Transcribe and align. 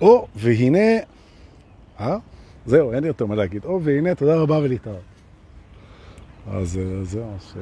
או, 0.00 0.26
והנה... 0.36 0.98
אה? 2.00 2.16
זהו, 2.66 2.92
אין 2.92 3.02
לי 3.02 3.08
יותר 3.08 3.26
מה 3.26 3.34
להגיד. 3.34 3.64
או, 3.64 3.80
והנה, 3.82 4.14
תודה 4.14 4.36
רבה 4.36 4.58
ולהתראות. 4.58 5.00
אז 6.50 6.78
אה, 6.78 7.04
זהו, 7.04 7.34
ש... 7.40 7.54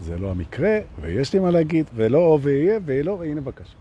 זה 0.00 0.18
לא 0.18 0.30
המקרה, 0.30 0.78
ויש 1.00 1.32
לי 1.32 1.38
מה 1.38 1.50
להגיד, 1.50 1.86
ולא 1.94 2.18
או 2.18 2.40
ויהיה, 2.40 2.78
ולא, 2.84 3.10
והנה 3.10 3.40
בבקשה. 3.40 3.74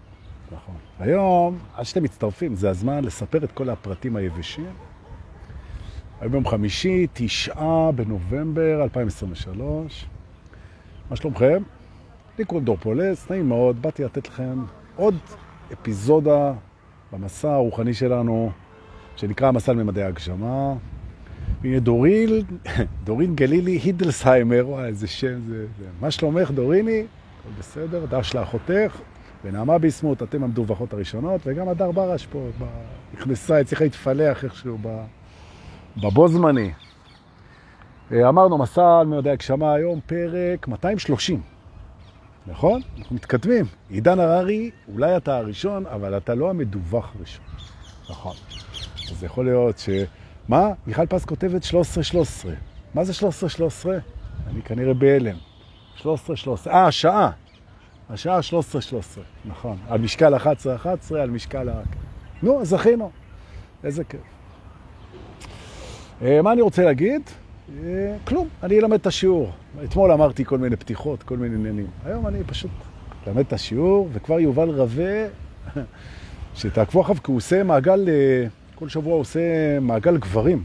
נכון. 0.51 0.75
היום, 0.99 1.59
עד 1.75 1.85
שאתם 1.85 2.03
מצטרפים, 2.03 2.55
זה 2.55 2.69
הזמן 2.69 3.03
לספר 3.03 3.43
את 3.43 3.51
כל 3.51 3.69
הפרטים 3.69 4.15
היבשים. 4.15 4.73
היום 6.21 6.33
יום 6.33 6.47
חמישי, 6.47 7.07
תשעה 7.13 7.91
בנובמבר 7.91 8.83
2023. 8.83 10.05
מה 11.09 11.15
שלומכם? 11.15 11.63
לי 12.39 12.45
קוראים 12.45 12.65
דור 12.65 12.77
פולס, 12.77 13.29
נעים 13.29 13.49
מאוד, 13.49 13.81
באתי 13.81 14.03
לתת 14.03 14.27
לכם 14.27 14.63
עוד 14.95 15.15
אפיזודה 15.73 16.53
במסע 17.11 17.53
הרוחני 17.53 17.93
שלנו, 17.93 18.51
שנקרא 19.15 19.47
המסע 19.47 19.73
לממדי 19.73 20.03
ההגשמה. 20.03 20.73
והנה 21.61 21.79
דוריל, 21.79 22.43
דורין 23.05 23.35
גלילי 23.35 23.71
הידלסהיימר, 23.71 24.63
וואי, 24.67 24.85
איזה 24.85 25.07
שם 25.07 25.39
זה, 25.47 25.65
זה. 25.79 25.85
מה 26.01 26.11
שלומך 26.11 26.51
דוריני? 26.51 26.99
הכל 26.99 27.49
בסדר, 27.59 28.05
דש 28.05 28.35
לאחותך, 28.35 28.99
ונעמה 29.43 29.77
ביסמוט, 29.77 30.23
אתם 30.23 30.43
המדווחות 30.43 30.93
הראשונות, 30.93 31.41
וגם 31.45 31.69
הדר 31.69 31.91
ברש 31.91 32.25
פה, 32.25 32.47
ב... 32.59 32.63
נכנסה, 33.13 33.59
הצליחה 33.59 33.83
להתפלח 33.83 34.43
איכשהו 34.43 34.77
ב... 34.81 35.03
בבו 35.97 36.27
זמני. 36.27 36.71
אה, 38.11 38.29
אמרנו, 38.29 38.57
מסע 38.57 38.99
על 38.99 39.07
ממדי 39.07 39.29
הגשמה 39.29 39.73
היום, 39.73 39.99
פרק 40.05 40.67
230. 40.67 41.41
נכון? 42.47 42.81
אנחנו 42.99 43.15
מתכתבים. 43.15 43.65
עידן 43.89 44.19
הררי, 44.19 44.71
אולי 44.93 45.17
אתה 45.17 45.37
הראשון, 45.37 45.85
אבל 45.85 46.17
אתה 46.17 46.35
לא 46.35 46.49
המדווח 46.49 47.11
הראשון. 47.17 47.45
נכון. 48.09 48.35
אז 49.11 49.23
יכול 49.23 49.45
להיות 49.45 49.77
ש... 49.77 49.89
מה? 50.47 50.69
מיכל 50.87 51.05
פס 51.05 51.25
כותבת 51.25 51.63
13-13. 51.63 52.47
מה 52.93 53.03
זה 53.03 53.27
13-13? 53.83 53.87
אני 54.47 54.61
כנראה 54.61 54.93
בהלם. 54.93 55.35
13-13. 56.01 56.05
אה, 56.67 56.87
השעה. 56.87 57.31
השעה 58.09 58.39
13-13, 58.39 59.19
נכון. 59.45 59.77
על 59.89 60.01
משקל 60.01 60.35
11-11, 60.35 61.15
על 61.15 61.29
משקל 61.29 61.69
ה... 61.69 61.81
נו, 62.43 62.65
זכינו. 62.65 63.11
איזה 63.83 64.03
כיף. 64.03 64.21
אה, 66.21 66.41
מה 66.41 66.51
אני 66.51 66.61
רוצה 66.61 66.85
להגיד? 66.85 67.21
אה, 67.69 68.15
כלום, 68.23 68.47
אני 68.63 68.79
אלמד 68.79 68.99
את 68.99 69.07
השיעור. 69.07 69.51
אתמול 69.83 70.11
אמרתי 70.11 70.45
כל 70.45 70.57
מיני 70.57 70.75
פתיחות, 70.75 71.23
כל 71.23 71.37
מיני 71.37 71.55
עניינים. 71.55 71.87
היום 72.05 72.27
אני 72.27 72.43
פשוט 72.43 72.71
אלמד 73.27 73.39
את 73.39 73.53
השיעור, 73.53 74.09
וכבר 74.13 74.39
יובל 74.39 74.69
רווה, 74.69 75.25
שתעקבו 76.55 77.01
אחריו, 77.01 77.23
כי 77.23 77.31
הוא 77.31 77.37
עושה 77.37 77.63
מעגל, 77.63 78.09
אה, 78.09 78.47
כל 78.75 78.89
שבוע 78.89 79.13
הוא 79.13 79.21
עושה 79.21 79.39
מעגל 79.79 80.17
גברים. 80.17 80.63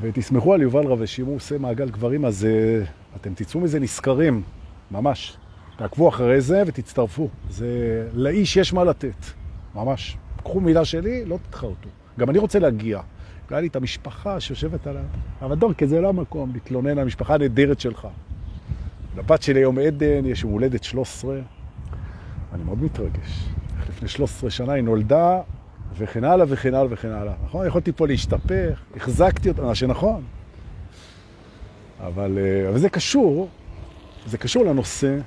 ותסמכו 0.00 0.54
על 0.54 0.62
יובל 0.62 0.86
רווה, 0.86 1.06
שאם 1.06 1.26
הוא 1.26 1.36
עושה 1.36 1.58
מעגל 1.58 1.90
גברים, 1.90 2.24
אז 2.24 2.46
אתם 3.16 3.34
תצאו 3.34 3.60
מזה 3.60 3.80
נשכרים, 3.80 4.42
ממש. 4.90 5.36
תעקבו 5.76 6.08
אחרי 6.08 6.40
זה 6.40 6.62
ותצטרפו. 6.66 7.28
זה, 7.50 7.68
לאיש 8.12 8.56
יש 8.56 8.72
מה 8.72 8.84
לתת, 8.84 9.24
ממש. 9.74 10.16
קחו 10.44 10.60
מילה 10.60 10.84
שלי, 10.84 11.24
לא 11.24 11.38
תתחרטו. 11.48 11.88
גם 12.18 12.30
אני 12.30 12.38
רוצה 12.38 12.58
להגיע. 12.58 13.00
היה 13.54 13.60
לי 13.60 13.66
את 13.66 13.76
המשפחה 13.76 14.40
שיושבת 14.40 14.86
על 14.86 14.96
המדור, 15.40 15.72
כי 15.72 15.86
זה 15.86 16.00
לא 16.00 16.08
המקום 16.08 16.50
להתלונן 16.52 16.90
על 16.90 16.98
המשפחה 16.98 17.34
הנהדרת 17.34 17.80
שלך. 17.80 18.08
לבת 19.16 19.42
שלי 19.42 19.60
יום 19.60 19.78
עדן, 19.78 20.26
יש 20.26 20.42
יום 20.42 20.52
הולדת 20.52 20.84
13. 20.84 21.38
אני 22.54 22.64
מאוד 22.64 22.82
מתרגש. 22.82 23.48
לפני 23.88 24.08
13 24.08 24.50
שנה 24.50 24.72
היא 24.72 24.84
נולדה, 24.84 25.40
וכן 25.98 26.24
הלאה 26.24 26.46
וכן 26.48 26.74
הלאה 26.74 26.86
וכן 26.90 27.08
הלאה. 27.08 27.34
נכון? 27.44 27.66
יכולתי 27.66 27.92
פה 27.92 28.06
להשתפך, 28.06 28.80
החזקתי 28.96 29.48
אותה, 29.48 29.62
מה 29.62 29.74
שנכון. 29.74 30.22
אבל, 32.00 32.38
אה, 32.38 32.68
אבל 32.68 32.78
זה 32.78 32.88
קשור, 32.88 33.48
זה 34.26 34.38
קשור 34.38 34.64
לנושא 34.64 35.18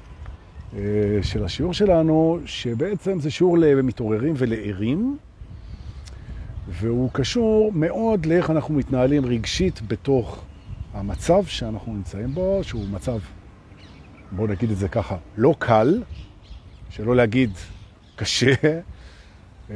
אה, 0.76 0.80
של 1.22 1.44
השיעור 1.44 1.74
שלנו, 1.74 2.40
שבעצם 2.46 3.20
זה 3.20 3.32
שיעור 3.32 3.58
למתעוררים 3.58 4.34
ולערים. 4.38 5.18
והוא 6.68 7.10
קשור 7.14 7.72
מאוד 7.76 8.26
לאיך 8.26 8.50
אנחנו 8.50 8.74
מתנהלים 8.74 9.26
רגשית 9.26 9.82
בתוך 9.88 10.44
המצב 10.94 11.46
שאנחנו 11.46 11.94
נמצאים 11.94 12.34
בו, 12.34 12.60
שהוא 12.62 12.88
מצב, 12.92 13.18
בואו 14.32 14.48
נגיד 14.48 14.72
את 14.72 14.78
זה 14.78 14.88
ככה, 14.88 15.18
לא 15.38 15.56
קל, 15.60 16.04
שלא 16.90 17.16
להגיד 17.16 17.52
קשה. 18.16 18.54
אמ, 19.70 19.76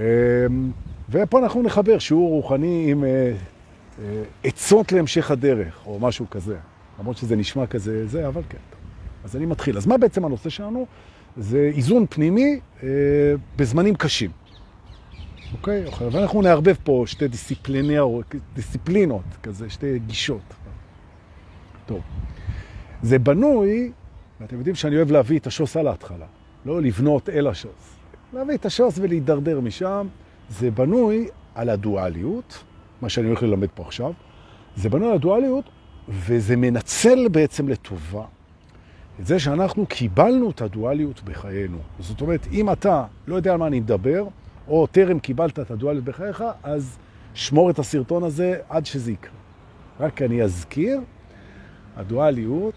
ופה 1.09 1.39
אנחנו 1.39 1.61
נחבר 1.61 1.99
שיעור 1.99 2.29
רוחני 2.29 2.91
עם 2.91 3.03
אה, 3.03 3.09
אה, 3.99 4.23
עצות 4.43 4.91
להמשך 4.91 5.31
הדרך, 5.31 5.79
או 5.85 5.99
משהו 5.99 6.29
כזה. 6.29 6.55
למרות 6.99 7.17
שזה 7.17 7.35
נשמע 7.35 7.67
כזה, 7.67 8.07
זה, 8.07 8.27
אבל 8.27 8.41
כן. 8.49 8.57
אז 9.23 9.35
אני 9.35 9.45
מתחיל. 9.45 9.77
אז 9.77 9.87
מה 9.87 9.97
בעצם 9.97 10.25
הנושא 10.25 10.49
שלנו? 10.49 10.85
זה 11.37 11.71
איזון 11.75 12.05
פנימי 12.09 12.59
אה, 12.83 12.89
בזמנים 13.55 13.95
קשים. 13.95 14.31
אוקיי? 15.53 15.85
ואנחנו 16.11 16.41
נערבב 16.41 16.75
פה 16.83 17.03
שתי 17.07 17.25
דיסציפלינות, 18.53 19.25
כזה, 19.43 19.69
שתי 19.69 19.99
גישות. 19.99 20.53
טוב. 21.85 22.01
זה 23.01 23.19
בנוי, 23.19 23.91
ואתם 24.41 24.57
יודעים 24.57 24.75
שאני 24.75 24.95
אוהב 24.95 25.11
להביא 25.11 25.39
את 25.39 25.47
השוס 25.47 25.77
על 25.77 25.87
ההתחלה, 25.87 26.25
לא 26.65 26.81
לבנות 26.81 27.29
אל 27.29 27.47
השוס. 27.47 27.95
להביא 28.33 28.55
את 28.55 28.65
השוס 28.65 28.99
ולהידרדר 29.01 29.59
משם, 29.59 30.07
זה 30.49 30.71
בנוי 30.71 31.27
על 31.55 31.69
הדואליות, 31.69 32.63
מה 33.01 33.09
שאני 33.09 33.27
הולך 33.27 33.43
ללמד 33.43 33.67
פה 33.75 33.83
עכשיו, 33.83 34.13
זה 34.75 34.89
בנוי 34.89 35.07
על 35.07 35.13
הדואליות, 35.13 35.65
וזה 36.09 36.55
מנצל 36.55 37.27
בעצם 37.27 37.69
לטובה 37.69 38.25
את 39.19 39.25
זה 39.25 39.39
שאנחנו 39.39 39.85
קיבלנו 39.85 40.49
את 40.49 40.61
הדואליות 40.61 41.21
בחיינו. 41.23 41.77
זאת 41.99 42.21
אומרת, 42.21 42.47
אם 42.51 42.71
אתה 42.71 43.05
לא 43.27 43.35
יודע 43.35 43.51
על 43.51 43.57
מה 43.57 43.67
אני 43.67 43.79
מדבר, 43.79 44.27
או 44.67 44.87
טרם 44.87 45.19
קיבלת 45.19 45.59
את 45.59 45.71
הדואליות 45.71 46.03
בחייך, 46.03 46.43
אז 46.63 46.97
שמור 47.33 47.69
את 47.69 47.79
הסרטון 47.79 48.23
הזה 48.23 48.59
עד 48.69 48.85
שזה 48.85 49.11
יקרה. 49.11 49.31
רק 49.99 50.21
אני 50.21 50.41
אזכיר, 50.43 51.01
הדואליות 51.97 52.73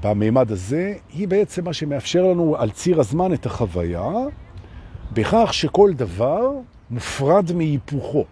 במימד 0.00 0.52
הזה 0.52 0.94
היא 1.12 1.28
בעצם 1.28 1.64
מה 1.64 1.72
שמאפשר 1.72 2.22
לנו 2.22 2.56
על 2.56 2.70
ציר 2.70 3.00
הזמן 3.00 3.32
את 3.32 3.46
החוויה, 3.46 4.10
בכך 5.12 5.54
שכל 5.54 5.92
דבר 5.92 6.50
מופרד 6.90 7.52
מהיפוכו. 7.52 8.24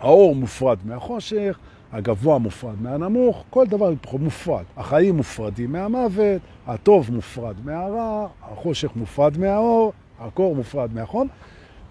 האור 0.00 0.34
מופרד 0.34 0.78
מהחושך, 0.84 1.58
הגבוה 1.92 2.38
מופרד 2.38 2.82
מהנמוך, 2.82 3.44
כל 3.50 3.66
דבר 3.66 3.92
מופרד. 4.18 4.64
החיים 4.76 5.16
מופרדים 5.16 5.72
מהמוות, 5.72 6.42
הטוב 6.66 7.10
מופרד 7.12 7.54
מהרע, 7.64 8.26
החושך 8.42 8.90
מופרד 8.96 9.38
מהאור, 9.38 9.92
הקור 10.26 10.56
מופרד 10.56 10.94
מהחום, 10.94 11.28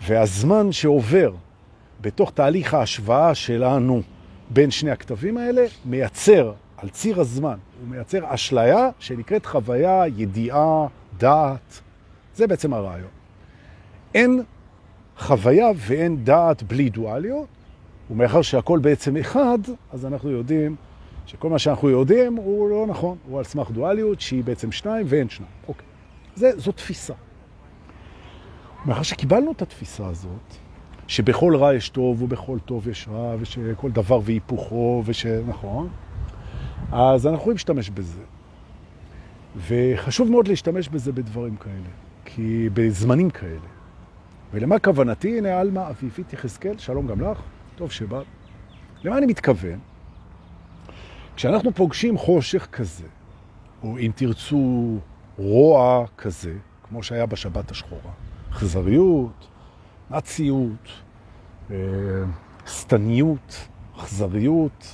והזמן 0.02 0.72
שעובר 0.72 1.31
בתוך 2.02 2.31
תהליך 2.31 2.74
ההשוואה 2.74 3.36
שלנו 3.36 4.02
בין 4.50 4.72
שני 4.72 4.92
הכתבים 4.92 5.38
האלה 5.38 5.66
מייצר 5.86 6.53
על 6.78 6.90
ציר 6.90 7.19
הזמן, 7.19 7.58
הוא 7.81 7.90
מייצר 7.90 8.34
אשליה 8.34 8.90
שנקראת 9.00 9.46
חוויה, 9.46 10.03
ידיעה, 10.18 10.88
דעת. 11.18 11.81
זה 12.36 12.47
בעצם 12.47 12.74
הרעיון. 12.74 13.09
אין 14.14 14.44
חוויה 15.18 15.68
ואין 15.75 16.24
דעת 16.24 16.63
בלי 16.63 16.90
דואליות, 16.90 17.48
ומאחר 18.12 18.42
שהכל 18.42 18.80
בעצם 18.80 19.18
אחד, 19.18 19.59
אז 19.92 20.06
אנחנו 20.06 20.30
יודעים 20.30 20.75
שכל 21.25 21.50
מה 21.50 21.59
שאנחנו 21.59 21.90
יודעים 21.90 22.36
הוא 22.36 22.69
לא 22.69 22.86
נכון, 22.88 23.18
הוא 23.28 23.38
על 23.38 23.44
סמך 23.44 23.72
דואליות 23.72 24.22
שהיא 24.22 24.44
בעצם 24.44 24.72
שניים 24.72 25.06
ואין 25.09 25.30
שניים. 25.30 25.52
אוקיי. 25.68 25.86
זה, 26.36 26.52
זו 26.59 26.72
תפיסה. 26.72 27.13
מאחר 28.86 29.03
שקיבלנו 29.03 29.51
את 29.51 29.62
התפיסה 29.62 30.07
הזאת, 30.07 30.56
שבכל 31.07 31.56
רע 31.56 31.74
יש 31.74 31.89
טוב 31.89 32.22
ובכל 32.22 32.60
טוב 32.66 32.88
יש 32.88 33.07
רע, 33.12 33.36
ושכל 33.39 33.92
דבר 33.92 34.19
והיפוכו, 34.24 35.04
ושנכון, 35.06 35.89
אז 36.92 37.28
אנחנו 37.28 37.38
יכולים 37.39 37.56
להשתמש 37.56 37.89
בזה. 37.89 38.22
וחשוב 39.68 40.31
מאוד 40.31 40.48
להשתמש 40.48 40.89
בזה 40.89 41.12
בדברים 41.12 41.56
כאלה, 41.56 41.89
כי 42.25 42.69
בזמנים 42.74 43.30
כאלה. 43.30 43.68
ולמה 44.54 44.80
כוונתי? 44.80 45.38
הנה, 45.38 45.62
אלמה 45.62 45.89
אביבית 45.89 46.34
יחזקאל, 46.34 46.77
שלום 46.77 47.07
גם 47.07 47.22
לך, 47.22 47.42
טוב 47.75 47.92
שבא. 47.92 48.22
למה 49.04 49.18
אני 49.18 49.25
מתכוון? 49.25 49.80
כשאנחנו 51.36 51.74
פוגשים 51.74 52.18
חושך 52.18 52.68
כזה, 52.72 53.07
או 53.84 53.98
אם 53.98 54.12
תרצו 54.16 54.98
רוע 55.38 56.06
כזה, 56.18 56.54
כמו 56.84 57.04
שהיה 57.04 57.25
בשבת 57.25 57.72
השחורה, 57.72 58.12
אכזריות, 58.51 59.48
נאציות, 60.12 60.88
אה, 61.71 61.75
סתניות, 62.68 63.68
אכזריות, 63.98 64.88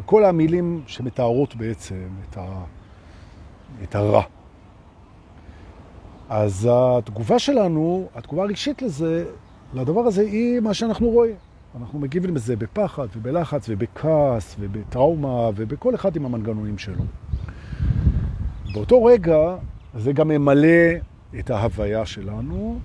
וכל 0.00 0.24
המילים 0.24 0.82
שמתארות 0.86 1.56
בעצם 1.56 2.08
את, 2.30 2.36
ה, 2.36 2.64
את 3.82 3.94
הרע. 3.94 4.22
אז 6.28 6.68
התגובה 6.70 7.38
שלנו, 7.38 8.08
התגובה 8.14 8.42
הרגשית 8.42 8.82
לזה, 8.82 9.24
לדבר 9.74 10.00
הזה, 10.00 10.22
היא 10.22 10.60
מה 10.60 10.74
שאנחנו 10.74 11.08
רואים. 11.08 11.36
אנחנו 11.80 11.98
מגיבים 11.98 12.34
לזה 12.34 12.56
בפחד 12.56 13.06
ובלחץ 13.16 13.66
ובכעס 13.68 14.56
ובטראומה 14.60 15.50
ובכל 15.56 15.94
אחד 15.94 16.16
עם 16.16 16.24
המנגנונים 16.24 16.78
שלו. 16.78 17.04
באותו 18.74 19.04
רגע 19.04 19.56
זה 19.94 20.12
גם 20.12 20.28
ממלא 20.28 20.68
את 21.38 21.50
ההוויה 21.50 22.06
שלנו 22.06 22.78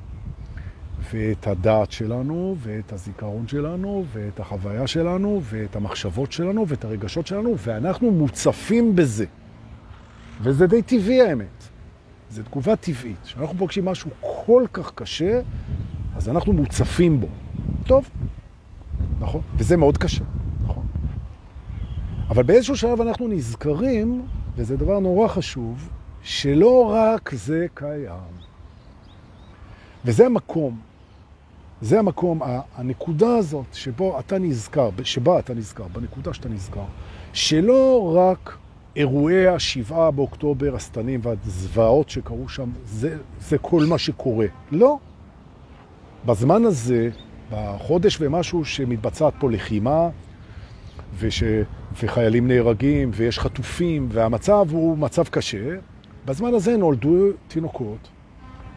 ואת 1.12 1.48
הדעת 1.48 1.92
שלנו 1.92 2.56
ואת 2.60 2.94
הזיכרון 2.94 3.48
שלנו 3.48 4.06
ואת 4.14 4.40
החוויה 4.40 4.88
שלנו 4.88 5.42
ואת 5.44 5.76
המחשבות 5.76 6.32
שלנו 6.32 6.68
ואת 6.68 6.86
הרגשות 6.86 7.28
שלנו 7.28 7.56
ואנחנו 7.58 8.12
מוצפים 8.12 8.96
בזה. 8.96 9.26
וזה 10.42 10.68
די 10.68 10.82
טבעי 10.82 11.22
האמת. 11.22 11.64
זו 12.30 12.44
תגובה 12.44 12.76
טבעית. 12.76 13.18
כשאנחנו 13.24 13.58
פוגשים 13.58 13.86
משהו 13.86 14.12
כל 14.22 14.66
כך 14.74 14.92
קשה, 14.96 15.42
אז 16.16 16.30
אנחנו 16.30 16.54
מוצפים 16.54 17.20
בו. 17.20 17.28
טוב, 17.86 18.10
נכון? 19.20 19.42
וזה 19.56 19.78
מאוד 19.78 19.98
קשה, 19.98 20.24
נכון? 20.64 20.86
אבל 22.30 22.44
באיזשהו 22.44 22.78
שלב 22.78 23.02
אנחנו 23.02 23.28
נזכרים, 23.28 24.26
וזה 24.56 24.78
דבר 24.78 25.00
נורא 25.00 25.28
חשוב, 25.28 25.90
שלא 26.24 26.92
רק 26.94 27.36
זה 27.36 27.66
קיים. 27.74 28.38
וזה 30.06 30.26
המקום, 30.26 30.80
זה 31.82 32.00
המקום, 32.00 32.42
הנקודה 32.76 33.36
הזאת 33.36 33.66
שבו 33.74 34.20
אתה 34.20 34.40
נזכר, 34.40 34.90
שבה 35.04 35.40
אתה 35.40 35.54
נזכר, 35.54 35.88
בנקודה 35.88 36.34
שאתה 36.34 36.50
נזכר, 36.50 36.86
שלא 37.34 38.16
רק 38.18 38.58
אירועי 38.96 39.48
השבעה 39.48 40.12
באוקטובר, 40.12 40.76
הסתנים 40.76 41.20
והזוועות 41.24 42.10
שקרו 42.10 42.50
שם, 42.50 42.70
זה, 42.86 43.18
זה 43.40 43.58
כל 43.58 43.86
מה 43.90 43.98
שקורה. 43.98 44.46
לא. 44.72 44.98
בזמן 46.26 46.66
הזה, 46.66 47.10
בחודש 47.52 48.18
ומשהו 48.22 48.66
שמתבצעת 48.66 49.34
פה 49.40 49.52
לחימה, 49.52 50.10
וש... 51.20 51.44
וחיילים 52.04 52.48
נהרגים, 52.48 53.12
ויש 53.14 53.40
חטופים, 53.40 54.08
והמצב 54.12 54.66
הוא 54.72 54.98
מצב 54.98 55.24
קשה, 55.24 55.76
בזמן 56.28 56.54
הזה 56.54 56.78
נולדו 56.78 57.28
תינוקות, 57.48 58.10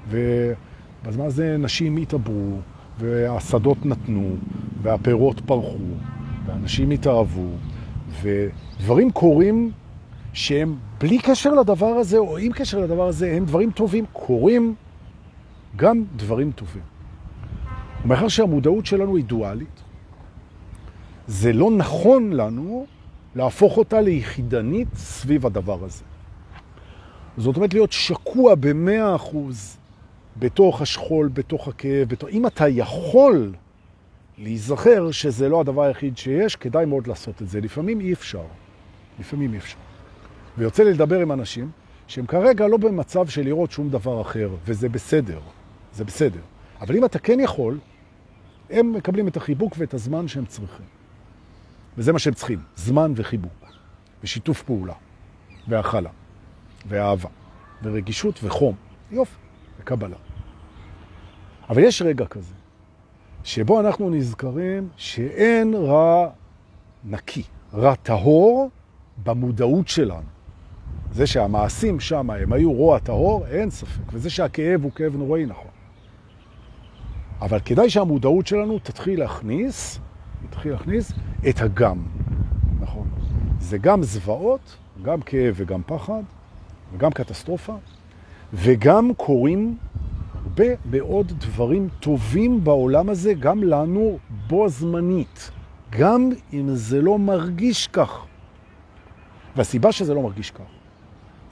ובזמן 0.09 1.25
הזה 1.25 1.57
נשים 1.59 1.97
התעברו, 1.97 2.57
והשדות 2.99 3.87
נתנו, 3.87 4.37
והפירות 4.83 5.41
פרחו, 5.41 5.79
ואנשים 6.47 6.91
התאהבו, 6.91 7.47
ודברים 8.23 9.11
קורים 9.11 9.71
שהם 10.33 10.77
בלי 11.01 11.19
קשר 11.19 11.55
לדבר 11.55 11.87
הזה, 11.87 12.19
או 12.19 12.39
עם 12.39 12.53
קשר 12.53 12.79
לדבר 12.79 13.09
הזה, 13.09 13.33
הם 13.37 13.45
דברים 13.45 13.71
טובים, 13.71 14.05
קורים 14.13 14.75
גם 15.77 16.05
דברים 16.17 16.53
טובים. 16.53 16.83
ומאחר 18.05 18.29
שהמודעות 18.29 18.87
שלנו 18.87 19.17
היא 19.17 19.25
דואלית, 19.25 19.83
זה 21.27 21.53
לא 21.53 21.71
נכון 21.71 22.33
לנו 22.33 22.87
להפוך 23.35 23.77
אותה 23.77 24.01
ליחידנית 24.01 24.89
סביב 24.95 25.47
הדבר 25.47 25.85
הזה. 25.85 26.10
זאת 27.41 27.57
אומרת 27.57 27.75
להיות 27.75 27.93
שקוע 27.93 28.55
במאה 28.55 29.15
אחוז 29.15 29.77
בתוך 30.37 30.83
השכול, 30.83 31.31
בתוך 31.33 31.69
הכאב, 31.69 32.09
בתוך... 32.09 32.29
אם 32.29 32.47
אתה 32.47 32.69
יכול 32.69 33.53
להיזכר 34.39 35.11
שזה 35.11 35.49
לא 35.49 35.61
הדבר 35.61 35.83
היחיד 35.83 36.17
שיש, 36.17 36.57
כדאי 36.57 36.85
מאוד 36.85 37.07
לעשות 37.07 37.43
את 37.43 37.49
זה. 37.49 37.61
לפעמים 37.61 38.01
אי 38.01 38.13
אפשר. 38.13 38.43
לפעמים 39.21 39.53
אי 39.53 39.59
אפשר. 39.59 39.77
ויוצא 40.59 40.83
לי 40.83 40.93
לדבר 40.93 41.21
עם 41.21 41.33
אנשים 41.33 41.71
שהם 42.07 42.27
כרגע 42.27 42.67
לא 42.67 42.77
במצב 42.77 43.29
של 43.29 43.43
לראות 43.43 43.71
שום 43.71 43.91
דבר 43.91 44.21
אחר, 44.21 44.51
וזה 44.65 44.89
בסדר, 44.89 45.41
זה 45.95 46.05
בסדר. 46.05 46.41
אבל 46.81 46.97
אם 46.97 47.05
אתה 47.05 47.19
כן 47.19 47.41
יכול, 47.41 47.79
הם 48.71 48.93
מקבלים 48.93 49.29
את 49.29 49.37
החיבוק 49.37 49.75
ואת 49.79 49.95
הזמן 49.95 50.29
שהם 50.29 50.45
צריכים. 50.45 50.87
וזה 51.99 52.13
מה 52.13 52.19
שהם 52.19 52.35
צריכים, 52.35 52.59
זמן 52.77 53.13
וחיבוק, 53.17 53.65
ושיתוף 54.25 54.63
פעולה, 54.63 54.95
והכלה, 55.69 56.11
ואהבה, 56.87 57.29
ורגישות 57.83 58.41
וחום. 58.45 58.75
יופי, 59.11 59.37
וקבלה. 59.81 60.17
אבל 61.69 61.83
יש 61.83 62.03
רגע 62.03 62.27
כזה, 62.27 62.55
שבו 63.45 63.81
אנחנו 63.81 64.11
נזכרים 64.11 64.89
שאין 64.97 65.75
רע 65.75 66.31
נקי, 67.05 67.43
רע 67.75 67.95
טהור 67.95 68.71
במודעות 69.23 69.89
שלנו. 69.89 70.29
זה 71.13 71.27
שהמעשים 71.27 72.01
שם 72.01 72.31
הם 72.31 72.53
היו 72.53 72.73
רוע 72.73 72.99
טהור, 72.99 73.47
אין 73.47 73.71
ספק. 73.71 74.13
וזה 74.13 74.31
שהכאב 74.31 74.83
הוא 74.83 74.93
כאב 74.93 75.17
נוראי, 75.17 75.47
נכון. 75.47 75.71
אבל 77.41 77.59
כדאי 77.65 77.91
שהמודעות 77.91 78.47
שלנו 78.47 78.79
תתחיל 78.79 79.21
להכניס, 79.21 80.01
תתחיל 80.49 80.73
להכניס 80.73 81.13
את 81.49 81.61
הגם, 81.61 81.99
נכון? 82.81 83.09
זה 83.59 83.79
גם 83.79 84.03
זוועות, 84.03 84.77
גם 85.03 85.23
כאב 85.23 85.55
וגם 85.57 85.83
פחד, 85.87 86.23
וגם 86.93 87.11
קטסטרופה, 87.11 87.77
וגם 88.53 89.15
קורים 89.15 89.77
הרבה 90.35 90.65
מאוד 90.91 91.33
דברים 91.39 91.89
טובים 92.01 92.65
בעולם 92.65 93.09
הזה, 93.09 93.35
גם 93.35 93.63
לנו 93.63 94.19
בו 94.47 94.69
זמנית, 94.69 95.51
גם 95.91 96.31
אם 96.53 96.75
זה 96.75 97.03
לא 97.03 97.19
מרגיש 97.19 97.87
כך. 97.87 98.25
והסיבה 99.57 99.93
שזה 99.93 100.15
לא 100.15 100.23
מרגיש 100.23 100.51
כך, 100.51 100.65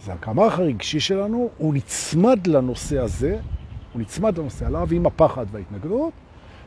זה 0.05 0.13
הקמח 0.13 0.59
הרגשי 0.59 1.01
שלנו, 1.01 1.49
הוא 1.59 1.75
נצמד 1.75 2.47
לנושא 2.47 2.99
הזה, 2.99 3.39
הוא 3.93 4.03
נצמד 4.03 4.39
לנושא 4.39 4.67
עליו 4.67 4.89
עם 4.93 5.07
הפחד 5.07 5.47
וההתנגדות, 5.53 6.13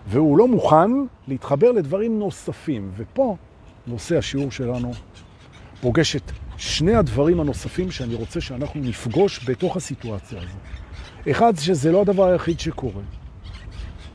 והוא 0.08 0.38
לא 0.38 0.48
מוכן 0.48 0.92
להתחבר 1.28 1.72
לדברים 1.72 2.20
נוספים. 2.20 2.92
ופה 2.98 3.36
נושא 3.88 4.18
השיעור 4.18 4.52
שלנו 4.52 4.92
פוגש 5.82 6.16
את 6.16 6.32
שני 6.62 6.96
הדברים 6.96 7.40
הנוספים 7.40 7.92
שאני 7.92 8.16
רוצה 8.16 8.42
שאנחנו 8.42 8.82
נפגוש 8.82 9.50
בתוך 9.50 9.78
הסיטואציה 9.78 10.40
הזו. 10.42 10.58
אחד, 11.32 11.54
שזה 11.58 11.92
לא 11.92 12.02
הדבר 12.02 12.26
היחיד 12.26 12.60
שקורה. 12.60 13.02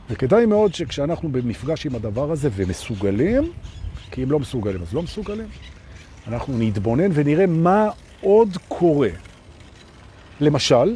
וכדאי 0.09 0.45
מאוד 0.45 0.73
שכשאנחנו 0.73 1.29
במפגש 1.29 1.85
עם 1.85 1.95
הדבר 1.95 2.31
הזה 2.31 2.49
ומסוגלים, 2.55 3.51
כי 4.11 4.23
אם 4.23 4.31
לא 4.31 4.39
מסוגלים 4.39 4.81
אז 4.81 4.93
לא 4.93 5.03
מסוגלים, 5.03 5.47
אנחנו 6.27 6.57
נתבונן 6.57 7.11
ונראה 7.13 7.45
מה 7.45 7.89
עוד 8.21 8.57
קורה. 8.67 9.09
למשל, 10.41 10.95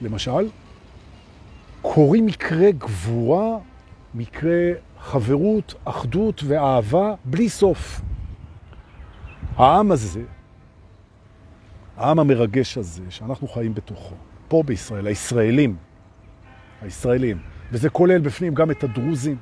למשל, 0.00 0.48
קורים 1.82 2.26
מקרה 2.26 2.70
גבורה, 2.70 3.58
מקרה 4.14 4.72
חברות, 5.00 5.74
אחדות 5.84 6.42
ואהבה 6.46 7.14
בלי 7.24 7.48
סוף. 7.48 8.00
העם 9.58 9.90
הזה, 9.90 10.22
העם 11.96 12.18
המרגש 12.18 12.78
הזה, 12.78 13.02
שאנחנו 13.08 13.48
חיים 13.48 13.74
בתוכו, 13.74 14.14
פה 14.48 14.62
בישראל, 14.66 15.06
הישראלים, 15.06 15.76
הישראלים, 16.82 17.38
וזה 17.72 17.90
כולל 17.90 18.20
בפנים 18.20 18.54
גם 18.54 18.70
את 18.70 18.84
הדרוזים, 18.84 19.36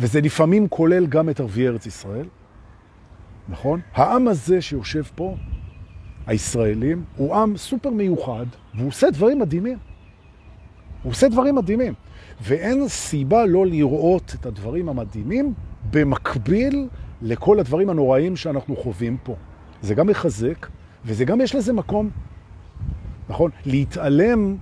וזה 0.00 0.20
לפעמים 0.20 0.68
כולל 0.68 1.06
גם 1.06 1.30
את 1.30 1.40
ערביי 1.40 1.68
ארץ 1.68 1.86
ישראל, 1.86 2.26
נכון? 3.48 3.80
העם 3.94 4.28
הזה 4.28 4.60
שיושב 4.60 5.02
פה, 5.14 5.36
הישראלים, 6.26 7.04
הוא 7.16 7.34
עם 7.34 7.56
סופר 7.56 7.90
מיוחד, 7.90 8.46
והוא 8.74 8.88
עושה 8.88 9.10
דברים 9.10 9.38
מדהימים. 9.38 9.78
הוא 11.02 11.12
עושה 11.12 11.28
דברים 11.28 11.54
מדהימים. 11.54 11.94
ואין 12.42 12.88
סיבה 12.88 13.46
לא 13.46 13.66
לראות 13.66 14.34
את 14.40 14.46
הדברים 14.46 14.88
המדהימים 14.88 15.54
במקביל 15.90 16.88
לכל 17.22 17.60
הדברים 17.60 17.90
הנוראים 17.90 18.36
שאנחנו 18.36 18.76
חווים 18.76 19.16
פה. 19.22 19.34
זה 19.82 19.94
גם 19.94 20.06
מחזק, 20.06 20.66
וזה 21.04 21.24
גם 21.24 21.40
יש 21.40 21.54
לזה 21.54 21.72
מקום, 21.72 22.10
נכון? 23.28 23.50
להתעלם 23.66 24.56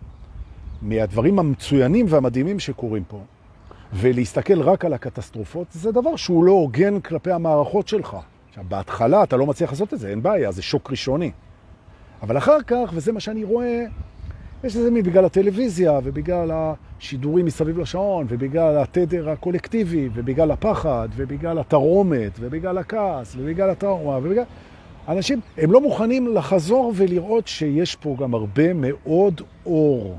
מהדברים 0.82 1.38
המצוינים 1.38 2.06
והמדהימים 2.09 2.59
שקורים 2.59 3.04
פה, 3.04 3.21
ולהסתכל 3.92 4.61
רק 4.61 4.85
על 4.85 4.92
הקטסטרופות, 4.92 5.66
זה 5.71 5.92
דבר 5.92 6.16
שהוא 6.16 6.44
לא 6.44 6.52
הוגן 6.52 7.00
כלפי 7.00 7.30
המערכות 7.32 7.88
שלך. 7.88 8.16
עכשיו, 8.49 8.64
בהתחלה 8.68 9.23
אתה 9.23 9.37
לא 9.37 9.47
מצליח 9.47 9.71
לעשות 9.71 9.94
את 9.94 9.99
זה, 9.99 10.09
אין 10.09 10.23
בעיה, 10.23 10.52
זה 10.52 10.62
שוק 10.62 10.90
ראשוני. 10.90 11.30
אבל 12.23 12.38
אחר 12.38 12.62
כך, 12.66 12.90
וזה 12.94 13.12
מה 13.12 13.21
שאני 13.21 13.44
רואה, 13.44 13.85
יש 14.64 14.76
לזה 14.76 14.90
בגלל 14.90 15.25
הטלוויזיה, 15.25 16.00
ובגלל 16.04 16.50
השידורים 16.52 17.47
מסביב 17.47 17.78
לשעון, 17.78 18.26
ובגלל 18.28 18.78
התדר 18.78 19.31
הקולקטיבי, 19.31 20.09
ובגלל 20.14 20.50
הפחד, 20.50 21.09
ובגלל 21.16 21.59
התרומת, 21.59 22.33
ובגלל 22.40 22.78
הכעס, 22.78 23.37
ובגלל 23.38 23.71
הטראומה, 23.71 24.19
ובגלל... 24.19 24.45
אנשים, 25.09 25.40
הם 25.59 25.73
לא 25.73 25.81
מוכנים 25.81 26.35
לחזור 26.35 26.92
ולראות 26.97 27.49
שיש 27.49 27.97
פה 27.97 28.16
גם 28.21 28.35
הרבה 28.35 28.73
מאוד 28.73 29.40
אור. 29.66 30.19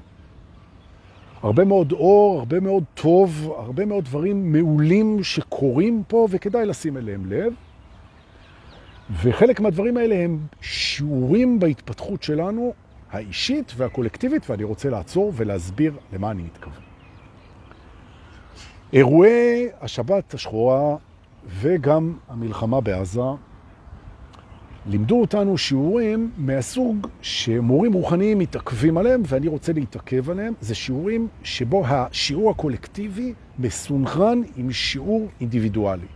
הרבה 1.44 1.66
מאוד 1.66 1.92
אור, 1.92 2.40
הרבה 2.40 2.60
מאוד 2.60 2.84
טוב, 2.94 3.54
הרבה 3.58 3.86
מאוד 3.86 4.06
דברים 4.06 4.52
מעולים 4.52 5.24
שקורים 5.24 6.04
פה, 6.08 6.28
וכדאי 6.32 6.66
לשים 6.66 6.98
אליהם 6.98 7.26
לב. 7.26 7.54
וחלק 9.24 9.60
מהדברים 9.60 9.98
האלה 9.98 10.16
הם 10.16 10.40
שיעורים 10.62 11.60
בהתפתחות 11.60 12.24
שלנו 12.24 12.74
האישית 13.14 13.74
והקולקטיבית, 13.78 14.50
ואני 14.50 14.64
רוצה 14.64 14.90
לעצור 14.90 15.32
ולהסביר 15.36 15.94
למה 16.14 16.32
אני 16.32 16.44
מתכוון. 16.44 16.82
אירועי 18.94 19.68
השבת 19.82 20.34
השחורה 20.34 20.96
וגם 21.46 22.14
המלחמה 22.30 22.82
בעזה 22.82 23.22
לימדו 24.86 25.22
אותנו 25.22 25.58
שיעורים 25.58 26.32
מהסוג 26.38 27.08
שמורים 27.22 27.94
רוחניים 27.94 28.40
מתעכבים 28.40 28.98
עליהם, 28.98 29.22
ואני 29.28 29.48
רוצה 29.48 29.74
להתעכב 29.74 30.30
עליהם. 30.30 30.54
זה 30.62 30.76
שיעורים 30.76 31.28
שבו 31.44 31.86
השיעור 31.88 32.50
הקולקטיבי 32.52 33.34
מסונכרן 33.60 34.42
עם 34.56 34.72
שיעור 34.72 35.28
אינדיבידואלי. 35.42 36.08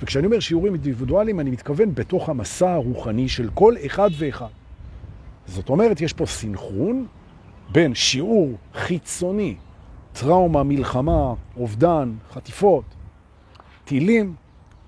וכשאני 0.00 0.26
אומר 0.26 0.40
שיעורים 0.40 0.72
אינדיבידואליים, 0.74 1.40
אני 1.40 1.50
מתכוון 1.50 1.94
בתוך 1.94 2.28
המסע 2.28 2.70
הרוחני 2.70 3.28
של 3.28 3.48
כל 3.54 3.74
אחד 3.86 4.10
ואחד. 4.18 4.57
זאת 5.48 5.68
אומרת, 5.68 6.00
יש 6.00 6.12
פה 6.12 6.26
סינכרון 6.26 7.06
בין 7.72 7.94
שיעור 7.94 8.52
חיצוני, 8.74 9.54
טראומה, 10.12 10.62
מלחמה, 10.62 11.34
אובדן, 11.56 12.12
חטיפות, 12.32 12.84
טילים, 13.84 14.34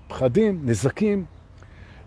פחדים, 0.07 0.61
נזקים, 0.63 1.25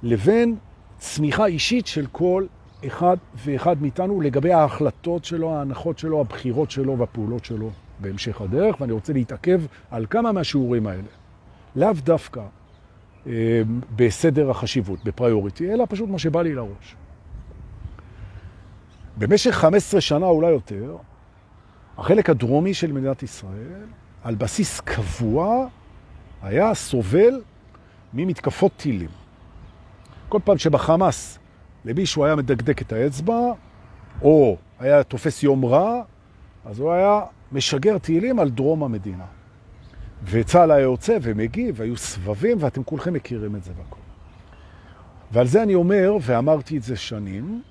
לבין 0.02 0.56
צמיחה 0.99 1.46
אישית 1.46 1.87
של 1.87 2.06
כל 2.12 2.46
אחד 2.87 3.16
ואחד 3.37 3.82
מאיתנו 3.82 4.20
לגבי 4.20 4.52
ההחלטות 4.52 5.25
שלו, 5.25 5.50
ההנחות 5.50 5.99
שלו, 5.99 6.20
הבחירות 6.20 6.70
שלו 6.70 6.99
והפעולות 6.99 7.44
שלו 7.44 7.70
בהמשך 7.99 8.40
הדרך, 8.40 8.80
ואני 8.80 8.92
רוצה 8.92 9.12
להתעכב 9.12 9.62
על 9.90 10.06
כמה 10.11 10.32
מהשיעורים 10.32 10.87
האלה. 10.87 11.02
לאו 11.76 11.92
דווקא 11.92 12.42
אה, 13.26 13.62
בסדר 13.96 14.50
החשיבות, 14.50 15.04
בפריוריטי, 15.04 15.73
אלא 15.73 15.84
פשוט 15.88 16.08
מה 16.08 16.18
שבא 16.18 16.42
לי 16.42 16.54
לראש. 16.54 16.96
במשך 19.16 19.50
15 19.50 20.00
שנה, 20.00 20.26
אולי 20.26 20.50
יותר, 20.50 20.97
החלק 21.99 22.30
הדרומי 22.30 22.75
של 22.75 22.92
מדינת 22.92 23.23
ישראל, 23.23 23.87
על 24.25 24.35
בסיס 24.35 24.80
קבוע, 24.80 25.66
היה 26.42 26.75
סובל 26.75 27.42
ממתקפות 28.14 28.73
טילים. 28.76 29.11
כל 30.28 30.38
פעם 30.44 30.59
שבחמאס 30.59 31.38
למישהו 31.85 32.25
היה 32.25 32.37
מדקדק 32.37 32.83
את 32.83 32.92
האצבע, 32.92 33.52
או 34.23 34.56
היה 34.78 35.02
תופס 35.02 35.42
יום 35.42 35.64
רע, 35.64 36.02
אז 36.64 36.78
הוא 36.78 36.92
היה 36.92 37.21
משגר 37.52 37.99
טילים 37.99 38.38
על 38.38 38.50
דרום 38.50 38.83
המדינה. 38.83 39.25
וצה"ל 40.25 40.71
היה 40.71 40.83
יוצא 40.83 41.18
ומגיב, 41.23 41.75
והיו 41.78 41.97
סבבים, 41.97 42.56
ואתם 42.61 42.85
כולכם 42.85 43.12
מכירים 43.12 43.56
את 43.56 43.64
זה 43.64 43.73
והכל. 43.78 44.00
ועל 45.33 45.47
זה 45.47 45.62
אני 45.62 45.75
אומר, 45.75 46.16
ואמרתי 46.21 46.76
את 46.76 46.83
זה 46.83 46.97
שנים, 46.97 47.62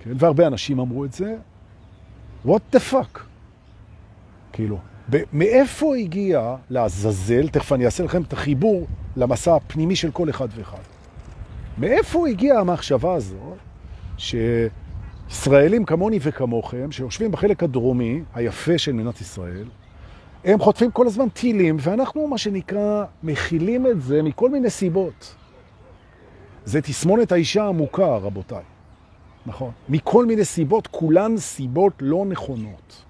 כן, 0.00 0.10
והרבה 0.16 0.46
אנשים 0.46 0.78
אמרו 0.78 1.04
את 1.04 1.12
זה, 1.12 1.36
what 2.46 2.76
the 2.76 2.78
fuck? 2.92 3.18
כאילו, 4.52 4.78
מאיפה 5.32 5.96
הגיע 5.96 6.56
לעזאזל, 6.70 7.48
תכף 7.48 7.72
אני 7.72 7.86
אעשה 7.86 8.04
לכם 8.04 8.22
את 8.22 8.32
החיבור 8.32 8.86
למסע 9.16 9.56
הפנימי 9.56 9.96
של 9.96 10.10
כל 10.10 10.30
אחד 10.30 10.48
ואחד. 10.56 10.78
מאיפה 11.78 12.28
הגיעה 12.28 12.60
המחשבה 12.60 13.14
הזו 13.14 13.54
שישראלים 14.18 15.84
כמוני 15.84 16.18
וכמוכם, 16.22 16.92
שיושבים 16.92 17.30
בחלק 17.30 17.62
הדרומי 17.62 18.22
היפה 18.34 18.78
של 18.78 18.92
מדינת 18.92 19.20
ישראל, 19.20 19.64
הם 20.44 20.58
חוטפים 20.58 20.90
כל 20.90 21.06
הזמן 21.06 21.28
טילים, 21.28 21.76
ואנחנו, 21.80 22.28
מה 22.28 22.38
שנקרא, 22.38 23.04
מכילים 23.22 23.86
את 23.86 24.02
זה 24.02 24.22
מכל 24.22 24.50
מיני 24.50 24.70
סיבות. 24.70 25.34
זה 26.64 26.82
תסמונת 26.82 27.32
האישה 27.32 27.66
עמוקה, 27.66 28.16
רבותיי. 28.16 28.62
נכון. 29.46 29.70
מכל 29.88 30.26
מיני 30.26 30.44
סיבות, 30.44 30.86
כולן 30.86 31.36
סיבות 31.36 31.92
לא 32.00 32.24
נכונות. 32.28 33.04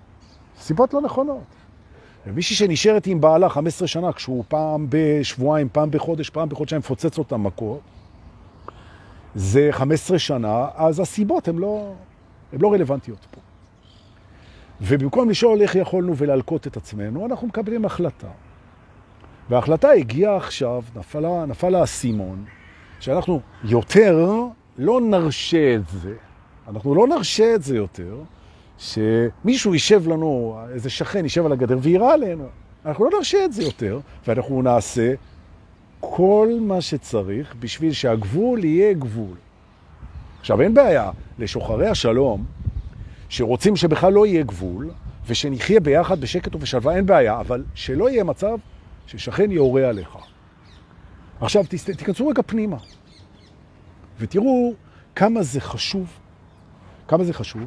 סיבות 0.61 0.95
לא 0.95 1.01
נכונות. 1.01 1.45
ומישהי 2.27 2.57
שנשארת 2.57 3.07
עם 3.07 3.21
בעלה 3.21 3.49
15 3.49 3.89
שנה, 3.89 4.13
כשהוא 4.13 4.45
פעם 4.49 4.87
בשבועיים, 4.89 5.69
פעם 5.73 5.91
בחודש, 5.91 6.31
פעם 6.31 6.49
בחודשיים, 6.49 6.79
מפוצץ 6.79 7.19
אותה 7.19 7.37
מכות, 7.37 7.81
זה 9.35 9.69
15 9.71 10.19
שנה, 10.19 10.69
אז 10.75 11.01
הסיבות 11.01 11.49
הן 11.49 11.59
לא, 11.59 11.95
לא 12.53 12.73
רלוונטיות 12.73 13.27
פה. 13.31 13.41
ובמקום 14.81 15.31
לשאול 15.31 15.63
איך 15.63 15.75
יכולנו 15.75 16.17
ולהלקות 16.17 16.67
את 16.67 16.77
עצמנו, 16.77 17.27
אנחנו 17.27 17.47
מקבלים 17.47 17.85
החלטה. 17.85 18.29
וההחלטה 19.51 19.91
הגיעה 19.91 20.37
עכשיו, 20.37 20.83
נפלה, 20.97 21.47
נפל 21.47 21.75
האסימון, 21.75 22.45
שאנחנו 23.01 23.41
יותר 23.65 24.29
לא 24.79 25.01
נרשה 25.01 25.75
את 25.75 25.89
זה, 25.89 26.15
אנחנו 26.69 26.95
לא 26.95 27.07
נרשה 27.07 27.55
את 27.55 27.63
זה 27.63 27.77
יותר, 27.77 28.19
שמישהו 28.79 29.73
יישב 29.73 30.09
לנו, 30.09 30.59
איזה 30.73 30.91
שכן 30.91 31.25
יישב 31.25 31.47
על 31.47 31.53
הגדר 31.53 31.79
ויראה 31.83 32.13
עלינו. 32.13 32.47
אנחנו 32.87 33.05
לא 33.05 33.11
נרשה 33.17 33.45
את 33.45 33.53
זה 33.53 33.63
יותר, 33.63 34.01
ואנחנו 34.27 34.63
נעשה 34.63 35.15
כל 36.01 36.49
מה 36.61 36.81
שצריך 36.81 37.55
בשביל 37.61 37.93
שהגבול 37.93 38.65
יהיה 38.65 38.93
גבול. 38.93 39.37
עכשיו, 40.41 40.61
אין 40.61 40.75
בעיה 40.75 41.11
לשוחרי 41.39 41.89
השלום, 41.89 42.45
שרוצים 43.29 43.77
שבכלל 43.77 44.13
לא 44.13 44.27
יהיה 44.27 44.43
גבול, 44.43 44.91
ושנחיה 45.27 45.81
ביחד 45.81 46.21
בשקט 46.21 46.55
ובשלווה, 46.55 46.97
אין 46.97 47.07
בעיה, 47.07 47.41
אבל 47.41 47.65
שלא 47.75 48.11
יהיה 48.11 48.25
מצב 48.25 48.57
ששכן 49.07 49.51
יורה 49.51 49.89
עליך. 49.89 50.17
עכשיו, 51.41 51.65
תיכנסו 51.97 52.29
רגע 52.29 52.43
פנימה, 52.47 52.77
ותראו 54.21 54.73
כמה 55.15 55.43
זה 55.43 55.61
חשוב, 55.61 56.09
כמה 57.09 57.25
זה 57.25 57.33
חשוב, 57.33 57.63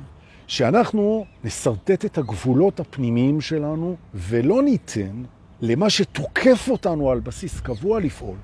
שאנחנו 0.47 1.25
נסרטט 1.43 2.05
את 2.05 2.17
הגבולות 2.17 2.79
הפנימיים 2.79 3.41
שלנו, 3.41 3.95
ולא 4.13 4.63
ניתן 4.63 5.23
למה 5.61 5.89
שתוקף 5.89 6.67
אותנו 6.69 7.11
על 7.11 7.19
בסיס 7.19 7.59
קבוע 7.59 7.99
לפעול. 7.99 8.37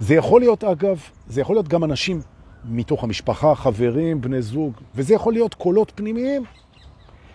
זה 0.00 0.14
יכול 0.14 0.40
להיות, 0.40 0.64
אגב, 0.64 1.00
זה 1.26 1.40
יכול 1.40 1.56
להיות 1.56 1.68
גם 1.68 1.84
אנשים 1.84 2.20
מתוך 2.64 3.04
המשפחה, 3.04 3.54
חברים, 3.54 4.20
בני 4.20 4.42
זוג, 4.42 4.72
וזה 4.94 5.14
יכול 5.14 5.32
להיות 5.32 5.54
קולות 5.54 5.92
פנימיים 5.94 6.42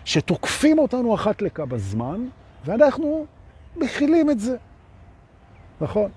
שתוקפים 0.04 0.78
אותנו 0.78 1.14
אחת 1.14 1.42
לכמה 1.42 1.78
זמן, 1.78 2.26
ואנחנו 2.64 3.26
מכילים 3.76 4.30
את 4.30 4.40
זה. 4.40 4.56
נכון. 5.80 6.10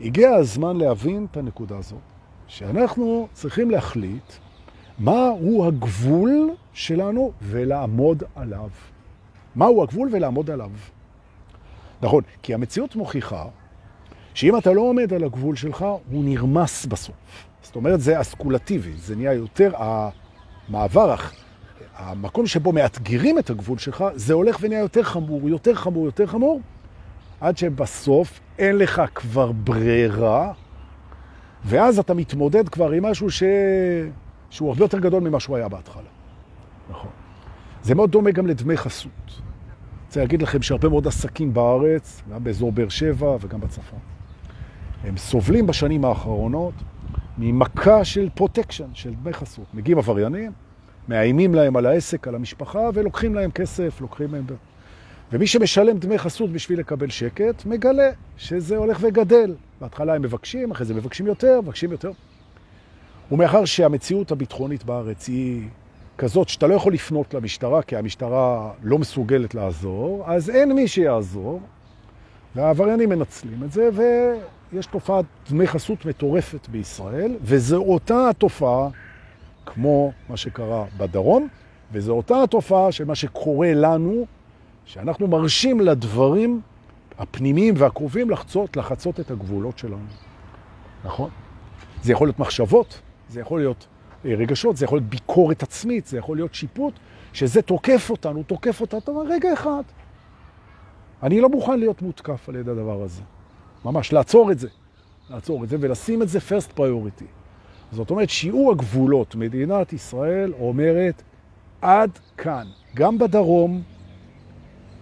הגיע 0.00 0.30
הזמן 0.30 0.76
להבין 0.76 1.26
את 1.30 1.36
הנקודה 1.36 1.78
הזאת, 1.78 1.98
שאנחנו 2.48 3.28
צריכים 3.32 3.70
להחליט 3.70 4.32
מהו 4.98 5.66
הגבול 5.66 6.50
שלנו 6.72 7.32
ולעמוד 7.42 8.22
עליו. 8.36 8.68
מהו 9.56 9.82
הגבול 9.82 10.08
ולעמוד 10.12 10.50
עליו. 10.50 10.70
נכון, 12.02 12.22
כי 12.42 12.54
המציאות 12.54 12.96
מוכיחה 12.96 13.44
שאם 14.34 14.58
אתה 14.58 14.72
לא 14.72 14.80
עומד 14.80 15.12
על 15.12 15.24
הגבול 15.24 15.56
שלך, 15.56 15.82
הוא 16.10 16.24
נרמס 16.24 16.86
בסוף. 16.86 17.46
זאת 17.62 17.76
אומרת, 17.76 18.00
זה 18.00 18.20
אסקולטיבי, 18.20 18.92
זה 18.96 19.16
נהיה 19.16 19.32
יותר 19.32 19.72
המעבר, 19.76 21.14
המקום 21.96 22.46
שבו 22.46 22.72
מאתגרים 22.72 23.38
את 23.38 23.50
הגבול 23.50 23.78
שלך, 23.78 24.04
זה 24.14 24.34
הולך 24.34 24.56
ונהיה 24.60 24.80
יותר 24.80 25.02
חמור, 25.02 25.48
יותר 25.48 25.74
חמור, 25.74 26.04
יותר 26.04 26.26
חמור, 26.26 26.60
עד 27.40 27.58
שבסוף 27.58 28.40
אין 28.58 28.76
לך 28.76 29.02
כבר 29.14 29.52
ברירה, 29.52 30.52
ואז 31.66 31.98
אתה 31.98 32.14
מתמודד 32.14 32.68
כבר 32.68 32.90
עם 32.90 33.04
משהו 33.04 33.30
ש... 33.30 33.42
שהוא 34.50 34.68
הרבה 34.68 34.84
יותר 34.84 34.98
גדול 34.98 35.22
ממה 35.22 35.40
שהוא 35.40 35.56
היה 35.56 35.68
בהתחלה. 35.68 36.02
נכון. 36.90 37.10
זה 37.82 37.94
מאוד 37.94 38.10
דומה 38.10 38.30
גם 38.30 38.46
לדמי 38.46 38.76
חסות. 38.76 39.40
רוצה 40.06 40.20
להגיד 40.20 40.42
לכם 40.42 40.62
שהרבה 40.62 40.88
מאוד 40.88 41.06
עסקים 41.06 41.54
בארץ, 41.54 42.22
גם 42.32 42.44
באזור 42.44 42.72
באר 42.72 42.88
שבע 42.88 43.36
וגם 43.40 43.60
בצפון, 43.60 43.98
הם 45.04 45.16
סובלים 45.16 45.66
בשנים 45.66 46.04
האחרונות 46.04 46.74
ממכה 47.38 48.04
של 48.04 48.28
פרוטקשן, 48.34 48.88
של 48.92 49.14
דמי 49.14 49.32
חסות. 49.32 49.66
מגיעים 49.74 49.98
עבריינים, 49.98 50.52
מאיימים 51.08 51.54
להם 51.54 51.76
על 51.76 51.86
העסק, 51.86 52.28
על 52.28 52.34
המשפחה, 52.34 52.88
ולוקחים 52.94 53.34
להם 53.34 53.50
כסף, 53.50 54.00
לוקחים 54.00 54.32
להם... 54.32 54.44
ומי 55.32 55.46
שמשלם 55.46 55.98
דמי 55.98 56.18
חסות 56.18 56.52
בשביל 56.52 56.78
לקבל 56.78 57.10
שקט, 57.10 57.64
מגלה 57.64 58.10
שזה 58.36 58.76
הולך 58.76 58.98
וגדל. 59.00 59.54
בהתחלה 59.80 60.14
הם 60.14 60.22
מבקשים, 60.22 60.70
אחרי 60.70 60.86
זה 60.86 60.94
מבקשים 60.94 61.26
יותר, 61.26 61.60
מבקשים 61.60 61.92
יותר. 61.92 62.10
ומאחר 63.32 63.64
שהמציאות 63.64 64.30
הביטחונית 64.30 64.84
בארץ 64.84 65.28
היא 65.28 65.68
כזאת 66.18 66.48
שאתה 66.48 66.66
לא 66.66 66.74
יכול 66.74 66.92
לפנות 66.92 67.34
למשטרה, 67.34 67.82
כי 67.82 67.96
המשטרה 67.96 68.72
לא 68.82 68.98
מסוגלת 68.98 69.54
לעזור, 69.54 70.24
אז 70.26 70.50
אין 70.50 70.72
מי 70.72 70.88
שיעזור, 70.88 71.60
והעבריינים 72.54 73.08
מנצלים 73.08 73.62
את 73.62 73.72
זה, 73.72 73.88
ויש 74.72 74.86
תופעת 74.86 75.24
דמי 75.50 75.66
חסות 75.66 76.06
מטורפת 76.06 76.68
בישראל, 76.68 77.36
וזו 77.42 77.82
אותה 77.82 78.28
התופעה 78.30 78.88
כמו 79.66 80.12
מה 80.28 80.36
שקרה 80.36 80.84
בדרום, 80.96 81.48
וזו 81.92 82.12
אותה 82.12 82.42
התופעה 82.42 82.92
של 82.92 83.04
מה 83.04 83.14
שקורה 83.14 83.74
לנו, 83.74 84.26
שאנחנו 84.86 85.28
מרשים 85.28 85.80
לדברים 85.80 86.60
הפנימיים 87.18 87.74
והקרובים 87.76 88.30
לחצות, 88.30 88.76
לחצות 88.76 89.20
את 89.20 89.30
הגבולות 89.30 89.78
שלנו. 89.78 90.06
נכון? 91.04 91.30
זה 92.02 92.12
יכול 92.12 92.26
להיות 92.26 92.38
מחשבות, 92.38 93.00
זה 93.28 93.40
יכול 93.40 93.60
להיות 93.60 93.86
רגשות, 94.24 94.76
זה 94.76 94.84
יכול 94.84 94.98
להיות 94.98 95.10
ביקורת 95.10 95.62
עצמית, 95.62 96.06
זה 96.06 96.18
יכול 96.18 96.36
להיות 96.36 96.54
שיפוט, 96.54 96.94
שזה 97.32 97.62
תוקף 97.62 98.10
אותנו, 98.10 98.42
תוקף 98.42 98.80
אותנו, 98.80 99.24
רגע 99.28 99.52
אחד. 99.52 99.82
אני 101.22 101.40
לא 101.40 101.48
מוכן 101.48 101.78
להיות 101.78 102.02
מותקף 102.02 102.48
על 102.48 102.56
ידי 102.56 102.70
הדבר 102.70 103.02
הזה. 103.02 103.22
ממש, 103.84 104.12
לעצור 104.12 104.52
את 104.52 104.58
זה. 104.58 104.68
לעצור 105.30 105.64
את 105.64 105.68
זה 105.68 105.76
ולשים 105.80 106.22
את 106.22 106.28
זה 106.28 106.38
first 106.38 106.78
priority. 106.78 107.24
זאת 107.92 108.10
אומרת, 108.10 108.30
שיעור 108.30 108.72
הגבולות, 108.72 109.34
מדינת 109.34 109.92
ישראל 109.92 110.52
אומרת, 110.60 111.22
עד 111.82 112.10
כאן, 112.36 112.66
גם 112.94 113.18
בדרום 113.18 113.82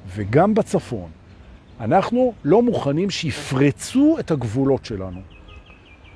וגם 0.06 0.54
בצפון, 0.54 1.10
אנחנו 1.80 2.32
לא 2.44 2.62
מוכנים 2.62 3.10
שיפרצו 3.10 4.16
את 4.20 4.30
הגבולות 4.30 4.84
שלנו. 4.84 5.20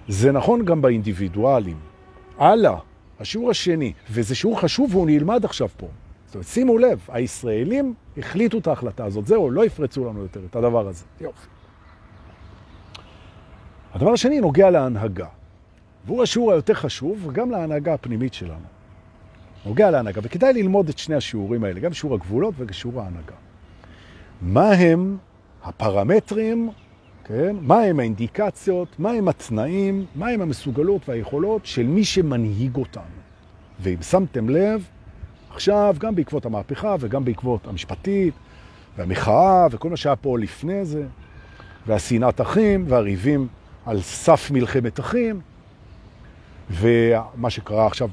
זה 0.08 0.32
נכון 0.32 0.64
גם 0.64 0.82
באינדיבידואלים. 0.82 1.76
הלאה, 2.38 2.78
השיעור 3.20 3.50
השני, 3.50 3.92
וזה 4.10 4.34
שיעור 4.34 4.60
חשוב 4.60 4.94
והוא 4.94 5.06
נלמד 5.06 5.44
עכשיו 5.44 5.68
פה. 5.76 5.86
זאת 6.26 6.34
אומרת, 6.34 6.46
שימו 6.46 6.78
לב, 6.78 7.06
הישראלים 7.08 7.94
החליטו 8.18 8.58
את 8.58 8.66
ההחלטה 8.66 9.04
הזאת. 9.04 9.26
זהו, 9.26 9.50
לא 9.50 9.64
יפרצו 9.64 10.04
לנו 10.04 10.22
יותר 10.22 10.40
את 10.50 10.56
הדבר 10.56 10.88
הזה. 10.88 11.04
יופי. 11.20 11.46
הדבר 13.94 14.12
השני 14.12 14.40
נוגע 14.40 14.70
להנהגה, 14.70 15.26
והוא 16.06 16.22
השיעור 16.22 16.52
היותר 16.52 16.74
חשוב, 16.74 17.28
גם 17.32 17.50
להנהגה 17.50 17.94
הפנימית 17.94 18.34
שלנו. 18.34 18.66
נוגע 19.66 19.90
להנהגה, 19.90 20.20
וכדאי 20.24 20.52
ללמוד 20.52 20.88
את 20.88 20.98
שני 20.98 21.14
השיעורים 21.14 21.64
האלה, 21.64 21.80
גם 21.80 21.92
שיעור 21.92 22.14
הגבולות 22.14 22.54
ושיעור 22.58 23.00
ההנהגה. 23.00 23.34
מה 24.42 24.70
הם 24.70 25.16
הפרמטרים, 25.64 26.70
כן? 27.24 27.56
מה 27.60 27.80
הם 27.80 28.00
האינדיקציות, 28.00 28.88
מה 28.98 29.10
הם 29.10 29.28
התנאים, 29.28 30.06
מה 30.14 30.28
הם 30.28 30.40
המסוגלות 30.40 31.08
והיכולות 31.08 31.66
של 31.66 31.86
מי 31.86 32.04
שמנהיג 32.04 32.76
אותנו. 32.76 33.02
ואם 33.80 34.02
שמתם 34.02 34.48
לב, 34.48 34.84
עכשיו, 35.50 35.96
גם 35.98 36.14
בעקבות 36.14 36.46
המהפכה 36.46 36.96
וגם 37.00 37.24
בעקבות 37.24 37.66
המשפטית 37.66 38.34
והמחאה 38.96 39.66
וכל 39.70 39.90
מה 39.90 39.96
שהיה 39.96 40.16
פה 40.16 40.38
לפני 40.38 40.84
זה, 40.84 41.06
והשנאת 41.86 42.40
אחים 42.40 42.84
והריבים 42.88 43.48
על 43.86 44.00
סף 44.00 44.50
מלחמת 44.50 45.00
אחים, 45.00 45.40
ומה 46.70 47.50
שקרה 47.50 47.86
עכשיו 47.86 48.08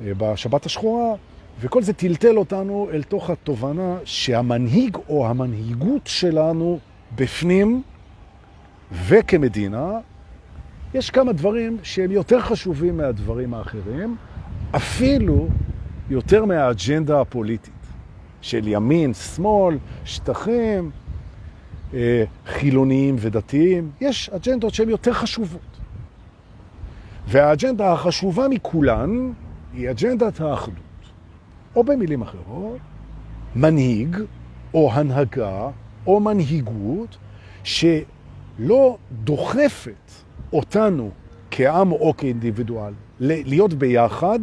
אה, 0.00 0.12
בשבת 0.18 0.66
השחורה, 0.66 1.14
וכל 1.60 1.82
זה 1.82 1.92
טלטל 1.92 2.38
אותנו 2.38 2.88
אל 2.92 3.02
תוך 3.02 3.30
התובנה 3.30 3.96
שהמנהיג 4.04 4.96
או 5.08 5.26
המנהיגות 5.26 6.06
שלנו 6.06 6.78
בפנים 7.16 7.82
וכמדינה, 8.92 9.90
יש 10.94 11.10
כמה 11.10 11.32
דברים 11.32 11.78
שהם 11.82 12.10
יותר 12.10 12.40
חשובים 12.40 12.96
מהדברים 12.96 13.54
האחרים, 13.54 14.16
אפילו 14.76 15.48
יותר 16.10 16.44
מהאג'נדה 16.44 17.20
הפוליטית 17.20 17.72
של 18.40 18.68
ימין, 18.68 19.14
שמאל, 19.14 19.78
שטחים, 20.04 20.90
אה, 21.94 22.24
חילוניים 22.46 23.16
ודתיים. 23.18 23.90
יש 24.00 24.30
אג'נדות 24.30 24.74
שהן 24.74 24.88
יותר 24.88 25.12
חשובות. 25.12 25.60
והאג'נדה 27.28 27.92
החשובה 27.92 28.48
מכולן 28.48 29.32
היא 29.72 29.90
אג'נדת 29.90 30.40
האחדות. 30.40 30.83
או 31.76 31.84
במילים 31.84 32.22
אחרות, 32.22 32.78
מנהיג 33.56 34.16
או 34.74 34.92
הנהגה 34.92 35.68
או 36.06 36.20
מנהיגות 36.20 37.16
שלא 37.64 38.96
דוחפת 39.12 40.10
אותנו 40.52 41.10
כעם 41.50 41.92
או 41.92 42.14
כאינדיבידואל 42.16 42.92
להיות 43.20 43.74
ביחד, 43.74 44.38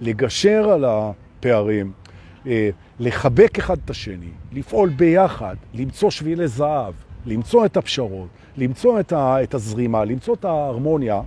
לגשר 0.00 0.70
על 0.70 0.84
הפערים, 0.84 1.92
אה, 2.46 2.70
לחבק 3.00 3.58
אחד 3.58 3.76
את 3.84 3.90
השני, 3.90 4.30
לפעול 4.52 4.88
ביחד, 4.88 5.56
למצוא 5.74 6.10
שבילי 6.10 6.48
זהב, 6.48 6.94
למצוא 7.26 7.66
את 7.66 7.76
הפשרות, 7.76 8.28
למצוא 8.56 9.00
את 9.12 9.54
הזרימה, 9.54 10.04
למצוא 10.04 10.34
את 10.34 10.44
ההרמוניה. 10.44 11.20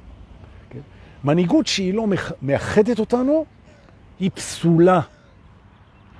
כן? 0.69 0.79
מנהיגות 1.23 1.67
שהיא 1.67 1.93
לא 1.93 2.05
מאחדת 2.41 2.99
אותנו, 2.99 3.45
היא 4.19 4.31
פסולה. 4.33 5.01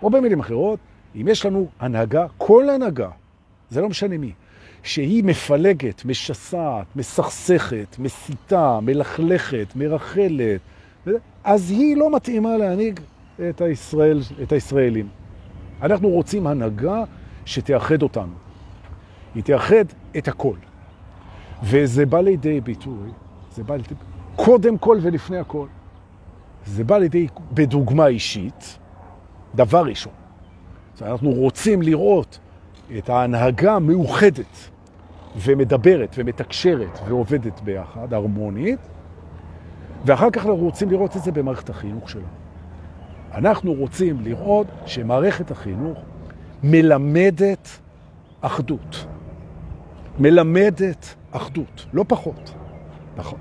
או 0.04 0.10
במילים 0.10 0.40
אחרות, 0.40 0.80
אם 1.16 1.28
יש 1.28 1.46
לנו 1.46 1.68
הנהגה, 1.80 2.26
כל 2.38 2.70
הנהגה, 2.70 3.10
זה 3.70 3.82
לא 3.82 3.90
משנה 3.90 4.18
מי, 4.18 4.32
שהיא 4.84 5.24
מפלגת, 5.24 6.06
משסעת, 6.06 6.86
מסכסכת, 6.96 7.96
מסיתה, 8.00 8.80
מלכלכת, 8.82 9.68
מרחלת, 9.76 10.62
אז 11.44 11.72
היא 11.72 11.98
לא 11.98 12.16
מתאימה 12.16 12.58
להנהיג 12.58 13.00
את, 13.50 13.62
הישראל, 13.62 14.20
את 14.44 14.52
הישראלים. 14.52 15.08
אנחנו 15.82 16.10
רוצים 16.10 16.48
הנהגה 16.48 17.04
שתאחד 17.46 18.02
אותנו. 18.02 18.34
היא 19.36 19.44
תאחד 19.44 19.86
את 20.18 20.28
הכל. 20.28 20.56
וזה 21.64 22.06
בא 22.06 22.22
לידי 22.22 22.62
ביטוי, 22.62 23.10
זה 23.52 23.64
בא 23.64 23.76
לידי, 23.76 23.96
קודם 24.36 24.78
כל 24.78 24.98
ולפני 25.02 25.38
הכל. 25.38 25.68
זה 26.66 26.84
בא 26.84 26.98
לידי 26.98 27.28
בדוגמה 27.54 28.08
אישית, 28.08 28.78
דבר 29.56 29.86
ראשון. 29.86 30.14
אנחנו 31.02 31.32
רוצים 31.32 31.82
לראות 31.82 32.40
את 32.98 33.10
ההנהגה 33.10 33.80
מאוחדת 33.80 34.70
ומדברת 35.38 36.16
ומתקשרת 36.18 37.00
ועובדת 37.08 37.62
ביחד, 37.62 38.14
הרמונית, 38.14 38.80
ואחר 40.06 40.30
כך 40.30 40.46
אנחנו 40.46 40.56
רוצים 40.56 40.92
לראות 40.92 41.18
את 41.18 41.24
זה 41.24 41.32
במערכת 41.32 41.70
החינוך 41.70 42.10
שלנו. 42.10 42.26
אנחנו 43.34 43.74
רוצים 43.74 44.22
לראות 44.22 44.68
שמערכת 44.86 45.52
החינוך 45.52 46.00
מלמדת 46.64 47.70
אחדות. 48.42 49.06
מלמדת 50.20 51.16
אחדות, 51.32 51.86
לא 51.94 52.06
פחות. 52.08 52.54
נכון. 53.18 53.40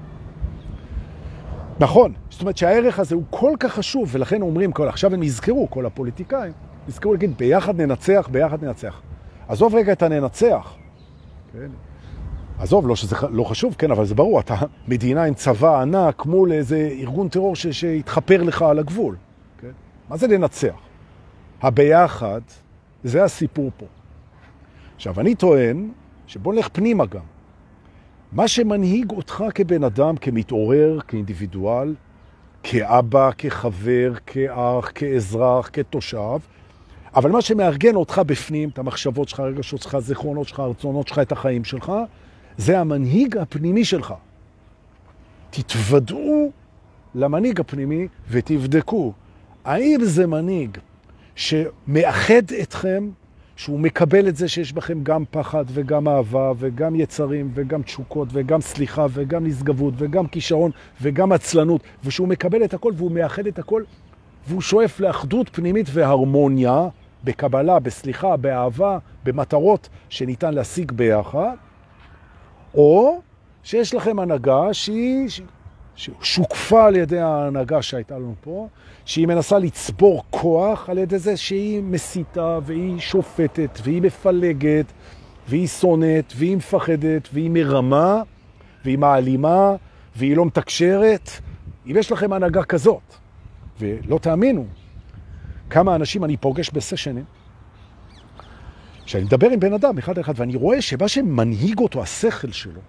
נכון, 1.81 2.13
זאת 2.31 2.41
אומרת 2.41 2.57
שהערך 2.57 2.99
הזה 2.99 3.15
הוא 3.15 3.25
כל 3.31 3.53
כך 3.61 3.73
חשוב, 3.73 4.09
ולכן 4.13 4.43
אומרים, 4.43 4.73
כל, 4.73 4.89
עכשיו 4.89 5.15
הם 5.15 5.23
יזכרו, 5.23 5.71
כל 5.71 5.87
הפוליטיקאים, 5.87 6.53
יזכרו 6.89 7.13
להגיד, 7.13 7.39
ביחד 7.39 7.81
ננצח, 7.81 8.29
ביחד 8.33 8.65
ננצח. 8.65 9.01
עזוב 9.49 9.75
רגע 9.75 9.93
את 9.93 10.03
הננצח. 10.03 10.75
כן? 11.53 11.69
עזוב, 12.59 12.89
לא 12.89 12.97
שזה 12.97 13.17
לא 13.31 13.45
חשוב, 13.45 13.75
כן, 13.79 13.91
אבל 13.91 14.05
זה 14.05 14.15
ברור, 14.15 14.41
אתה 14.41 14.55
מדינה 14.89 15.25
עם 15.25 15.35
צבא 15.35 15.81
ענק 15.81 16.27
מול 16.27 16.53
איזה 16.53 16.89
ארגון 17.01 17.29
טרור 17.29 17.57
ש, 17.57 17.67
שהתחפר 17.67 18.43
לך 18.43 18.63
על 18.63 18.79
הגבול. 18.79 19.17
כן? 19.61 19.71
מה 20.09 20.17
זה 20.17 20.27
לנצח? 20.27 20.75
הביחד, 21.63 22.41
זה 23.05 23.25
הסיפור 23.25 23.71
פה. 23.77 23.87
עכשיו, 24.97 25.21
אני 25.21 25.35
טוען 25.35 25.91
שבוא 26.27 26.55
נלך 26.55 26.69
פנימה 26.73 27.07
גם. 27.07 27.38
מה 28.33 28.49
שמנהיג 28.49 29.11
אותך 29.11 29.45
כבן 29.55 29.85
אדם, 29.85 30.17
כמתעורר, 30.17 31.01
כאינדיבידואל, 31.09 31.95
כאבא, 32.63 33.31
כחבר, 33.39 34.13
כאח, 34.27 34.91
כאזרח, 34.95 35.71
כתושב, 35.73 36.39
אבל 37.15 37.31
מה 37.31 37.43
שמארגן 37.43 37.95
אותך 37.95 38.21
בפנים, 38.27 38.69
את 38.69 38.79
המחשבות 38.79 39.29
שלך, 39.29 39.41
הרגשות 39.41 39.83
שלך, 39.83 39.99
זיכרונות 39.99 40.49
שלך, 40.49 40.61
הרצונות 40.61 41.09
שלך, 41.09 41.19
את 41.19 41.33
החיים 41.33 41.65
שלך, 41.65 41.93
זה 42.57 42.81
המנהיג 42.81 43.37
הפנימי 43.37 43.85
שלך. 43.85 44.15
תתוודעו 45.51 46.51
למנהיג 47.15 47.61
הפנימי 47.61 48.09
ותבדקו 48.31 49.13
האם 49.65 50.05
זה 50.05 50.27
מנהיג 50.27 50.79
שמאחד 51.35 52.53
אתכם 52.63 53.09
שהוא 53.59 53.81
מקבל 53.81 54.29
את 54.29 54.37
זה 54.37 54.49
שיש 54.49 54.73
בכם 54.73 54.99
גם 55.03 55.25
פחד 55.31 55.65
וגם 55.69 56.09
אהבה 56.09 56.53
וגם 56.59 56.95
יצרים 56.95 57.51
וגם 57.55 57.83
תשוקות 57.83 58.29
וגם 58.33 58.61
סליחה 58.61 59.07
וגם 59.11 59.47
נשגבות 59.47 59.95
וגם 59.97 60.27
כישרון 60.27 60.71
וגם 61.03 61.33
עצלנות, 61.33 61.83
ושהוא 62.05 62.29
מקבל 62.29 62.65
את 62.65 62.75
הכל 62.75 62.93
והוא 62.97 63.11
מאחד 63.11 63.47
את 63.47 63.59
הכל, 63.59 63.83
והוא 64.49 64.61
שואף 64.61 65.01
לאחדות 65.01 65.49
פנימית 65.49 65.87
והרמוניה 65.93 66.89
בקבלה, 67.25 67.79
בסליחה, 67.79 68.37
באהבה, 68.37 68.99
במטרות 69.25 69.89
שניתן 70.09 70.55
להשיג 70.55 70.93
ביחד, 70.93 71.55
או 72.75 73.21
שיש 73.63 73.95
לכם 73.95 74.19
הנהגה 74.19 74.75
שהיא 74.75 75.29
שוקפה 76.23 76.87
על 76.87 76.97
ידי 76.97 77.19
ההנהגה 77.19 77.83
שהייתה 77.83 78.19
לנו 78.19 78.35
פה, 78.41 78.69
שהיא 79.05 79.27
מנסה 79.27 79.59
לצבור 79.59 80.25
כוח 80.31 80.89
על 80.91 80.99
ידי 80.99 81.19
זה 81.19 81.37
שהיא 81.37 81.83
מסיתה 81.83 82.59
והיא 82.63 83.01
שופטת 83.01 83.79
והיא 83.83 84.03
מפלגת 84.03 84.93
והיא 85.49 85.67
שונאת 85.67 86.33
והיא 86.37 86.57
מפחדת 86.57 87.29
והיא 87.33 87.51
מרמה 87.51 88.23
והיא 88.85 88.99
מעלימה 88.99 89.75
והיא 90.17 90.37
לא 90.37 90.45
מתקשרת. 90.45 91.31
אם 91.87 91.97
יש 91.97 92.13
לכם 92.13 92.33
הנהגה 92.33 92.65
כזאת, 92.65 93.15
ולא 93.81 94.19
תאמינו 94.19 94.67
כמה 95.71 95.95
אנשים 95.95 96.25
אני 96.25 96.37
פוגש 96.37 96.71
בסשנים, 96.71 97.25
שאני 99.07 99.25
מדבר 99.25 99.51
עם 99.51 99.61
בן 99.61 99.73
אדם 99.73 99.99
אחד 99.99 100.19
אחד 100.19 100.33
ואני 100.37 100.57
רואה 100.57 100.83
שמה 100.83 101.09
שמנהיג 101.09 101.79
אותו, 101.79 102.03
השכל 102.03 102.53
שלו, 102.53 102.81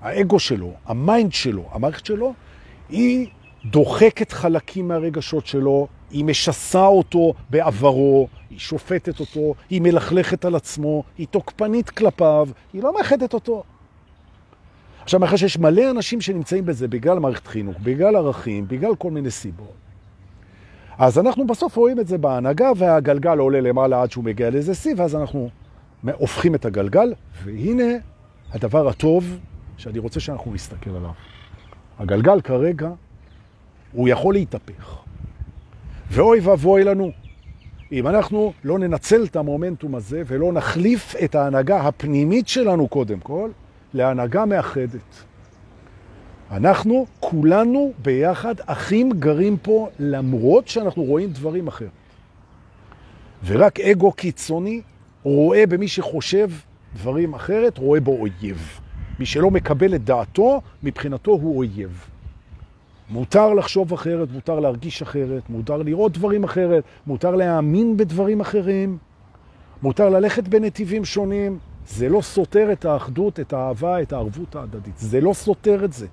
האגו 0.00 0.38
שלו, 0.38 0.72
ה 0.86 0.95
mind 0.95 1.32
שלו, 1.32 1.68
המערכת 1.72 2.06
שלו, 2.06 2.34
היא 2.88 3.26
דוחקת 3.64 4.32
חלקים 4.32 4.88
מהרגשות 4.88 5.46
שלו, 5.46 5.86
היא 6.10 6.24
משסה 6.24 6.86
אותו 6.86 7.34
בעברו, 7.50 8.28
היא 8.50 8.58
שופטת 8.58 9.20
אותו, 9.20 9.54
היא 9.70 9.80
מלכלכת 9.82 10.44
על 10.44 10.54
עצמו, 10.54 11.02
היא 11.18 11.26
תוקפנית 11.30 11.90
כלפיו, 11.90 12.48
היא 12.72 12.82
לא 12.82 12.94
מאחדת 12.98 13.34
אותו. 13.34 13.62
עכשיו, 15.02 15.20
מאחר 15.20 15.36
שיש 15.36 15.58
מלא 15.58 15.90
אנשים 15.90 16.20
שנמצאים 16.20 16.66
בזה 16.66 16.88
בגלל 16.88 17.18
מערכת 17.18 17.46
חינוך, 17.46 17.76
בגלל 17.82 18.16
ערכים, 18.16 18.68
בגלל 18.68 18.94
כל 18.94 19.10
מיני 19.10 19.30
סיבות. 19.30 19.72
אז 20.98 21.18
אנחנו 21.18 21.46
בסוף 21.46 21.76
רואים 21.76 22.00
את 22.00 22.06
זה 22.06 22.18
בהנהגה, 22.18 22.70
והגלגל 22.76 23.38
עולה 23.38 23.60
למעלה 23.60 24.02
עד 24.02 24.10
שהוא 24.10 24.24
מגיע 24.24 24.50
לאיזה 24.50 24.74
שיא, 24.74 24.94
ואז 24.96 25.16
אנחנו 25.16 25.50
הופכים 26.12 26.54
את 26.54 26.64
הגלגל, 26.64 27.14
והנה 27.44 27.92
הדבר 28.52 28.88
הטוב 28.88 29.38
שאני 29.76 29.98
רוצה 29.98 30.20
שאנחנו 30.20 30.54
נסתכל 30.54 30.90
עליו. 30.90 31.10
הגלגל 31.98 32.40
כרגע, 32.40 32.90
הוא 33.92 34.08
יכול 34.08 34.34
להתהפך. 34.34 34.98
ואוי 36.10 36.40
ואבוי 36.40 36.84
לנו, 36.84 37.10
אם 37.92 38.06
אנחנו 38.08 38.52
לא 38.64 38.78
ננצל 38.78 39.24
את 39.24 39.36
המומנטום 39.36 39.94
הזה 39.94 40.22
ולא 40.26 40.52
נחליף 40.52 41.14
את 41.24 41.34
ההנהגה 41.34 41.80
הפנימית 41.80 42.48
שלנו 42.48 42.88
קודם 42.88 43.20
כל, 43.20 43.50
להנהגה 43.94 44.44
מאחדת. 44.44 45.24
אנחנו 46.50 47.06
כולנו 47.20 47.92
ביחד 48.02 48.54
אחים 48.66 49.10
גרים 49.12 49.56
פה 49.56 49.88
למרות 49.98 50.68
שאנחנו 50.68 51.02
רואים 51.02 51.30
דברים 51.30 51.68
אחרים. 51.68 51.90
ורק 53.44 53.80
אגו 53.80 54.12
קיצוני 54.12 54.82
רואה 55.22 55.66
במי 55.66 55.88
שחושב 55.88 56.50
דברים 56.94 57.34
אחרת, 57.34 57.78
רואה 57.78 58.00
בו 58.00 58.12
אויב. 58.12 58.80
מי 59.18 59.26
שלא 59.26 59.50
מקבל 59.50 59.94
את 59.94 60.04
דעתו, 60.04 60.60
מבחינתו 60.82 61.30
הוא 61.30 61.58
אויב. 61.58 62.08
מותר 63.10 63.54
לחשוב 63.54 63.92
אחרת, 63.92 64.28
מותר 64.32 64.60
להרגיש 64.60 65.02
אחרת, 65.02 65.50
מותר 65.50 65.76
לראות 65.76 66.12
דברים 66.12 66.44
אחרת, 66.44 66.84
מותר 67.06 67.34
להאמין 67.34 67.96
בדברים 67.96 68.40
אחרים, 68.40 68.98
מותר 69.82 70.08
ללכת 70.08 70.48
בנתיבים 70.48 71.04
שונים. 71.04 71.58
זה 71.86 72.08
לא 72.08 72.20
סותר 72.20 72.72
את 72.72 72.84
האחדות, 72.84 73.40
את 73.40 73.52
האהבה, 73.52 74.02
את 74.02 74.12
הערבות 74.12 74.56
ההדדית. 74.56 74.98
זה 74.98 75.20
לא 75.20 75.32
סותר 75.32 75.84
את 75.84 75.92
זה, 75.92 76.06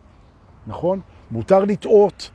נכון? 0.67 0.99
מותר 1.31 1.65
לטעות, 1.65 2.29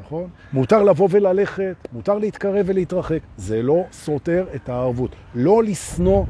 נכון? 0.00 0.28
מותר 0.52 0.82
לבוא 0.82 1.08
וללכת, 1.10 1.76
מותר 1.92 2.18
להתקרב 2.18 2.64
ולהתרחק. 2.68 3.18
זה 3.36 3.62
לא 3.62 3.84
סותר 3.92 4.46
את 4.54 4.68
הערבות. 4.68 5.10
לא 5.34 5.62
לסנוע 5.62 6.24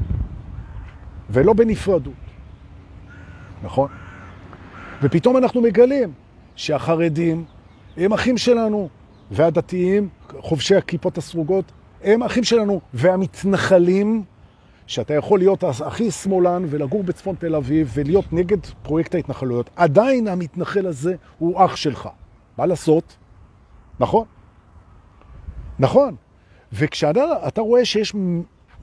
ולא 1.29 1.53
בנפרדות, 1.53 2.13
נכון? 3.65 3.89
ופתאום 5.01 5.37
אנחנו 5.37 5.61
מגלים 5.61 6.13
שהחרדים 6.55 7.45
הם 7.97 8.13
אחים 8.13 8.37
שלנו, 8.37 8.89
והדתיים, 9.31 10.09
חובשי 10.39 10.75
הכיפות 10.75 11.17
הסרוגות, 11.17 11.71
הם 12.03 12.23
אחים 12.23 12.43
שלנו, 12.43 12.81
והמתנחלים, 12.93 14.23
שאתה 14.87 15.13
יכול 15.13 15.39
להיות 15.39 15.63
הכי 15.63 16.11
שמאלן 16.11 16.65
ולגור 16.69 17.03
בצפון 17.03 17.35
תל 17.35 17.55
אביב 17.55 17.91
ולהיות 17.93 18.33
נגד 18.33 18.65
פרויקט 18.81 19.15
ההתנחלויות, 19.15 19.69
עדיין 19.75 20.27
המתנחל 20.27 20.87
הזה 20.87 21.15
הוא 21.37 21.65
אח 21.65 21.75
שלך. 21.75 22.09
מה 22.57 22.65
לעשות? 22.65 23.17
נכון. 23.99 24.25
נכון. 25.79 26.15
וכשאתה 26.73 27.61
רואה 27.61 27.85
שיש 27.85 28.13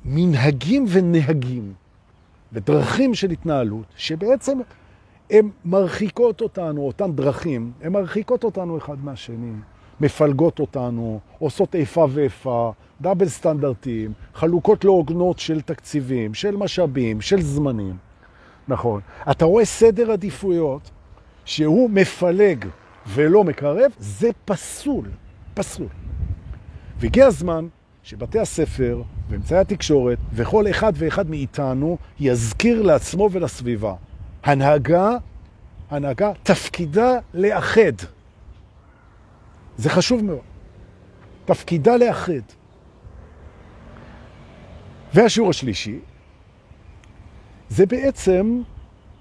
מנהגים 0.05 0.85
ונהגים 0.88 1.73
ודרכים 2.53 3.15
של 3.15 3.31
התנהלות, 3.31 3.87
שבעצם 3.97 4.59
הן 5.31 5.51
מרחיקות 5.65 6.41
אותנו, 6.41 6.81
אותן 6.81 7.12
דרכים, 7.12 7.73
הן 7.83 7.93
מרחיקות 7.93 8.45
אותנו 8.45 8.79
אחד 8.79 9.05
מהשני, 9.05 9.53
מפלגות 10.01 10.61
אותנו, 10.61 11.21
עושות 11.38 11.75
איפה 11.75 12.09
ואיפה, 12.11 12.73
דאבל 13.01 13.29
סטנדרטים, 13.29 14.12
חלוקות 14.35 14.85
לא 14.85 15.35
של 15.37 15.61
תקציבים, 15.61 16.35
של 16.35 16.57
משאבים, 16.57 17.21
של 17.21 17.43
זמנים. 17.43 17.97
נכון. 18.69 19.01
אתה 19.31 19.45
רואה 19.45 19.65
סדר 19.65 20.12
עדיפויות 20.12 20.91
שהוא 21.45 21.91
מפלג 21.91 22.65
ולא 23.07 23.45
מקרב, 23.45 23.91
זה 23.99 24.31
פסול, 24.45 25.05
פסול. 25.55 25.87
והגיע 26.99 27.27
הזמן 27.27 27.67
שבתי 28.03 28.38
הספר 28.38 29.03
ואמצעי 29.29 29.59
התקשורת 29.59 30.19
וכל 30.33 30.71
אחד 30.71 30.93
ואחד 30.97 31.31
מאיתנו 31.31 31.99
יזכיר 32.21 32.83
לעצמו 32.83 33.29
ולסביבה 33.33 33.95
הנהגה, 34.43 35.11
הנהגה 35.91 36.33
תפקידה 36.43 37.19
לאחד. 37.35 37.93
זה 39.77 39.91
חשוב 39.91 40.25
מאוד. 40.25 40.39
תפקידה 41.45 41.97
לאחד. 41.97 42.43
והשיעור 45.15 45.51
השלישי, 45.51 45.99
זה 47.69 47.87
בעצם 47.87 48.63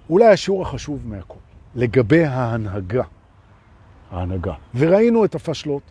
אולי 0.10 0.26
השיעור 0.26 0.62
החשוב 0.62 1.08
מהכל, 1.08 1.40
לגבי 1.76 2.26
ההנהגה. 2.26 3.04
ההנהגה. 4.12 4.54
וראינו 4.76 5.26
את 5.26 5.36
הפשלות 5.36 5.82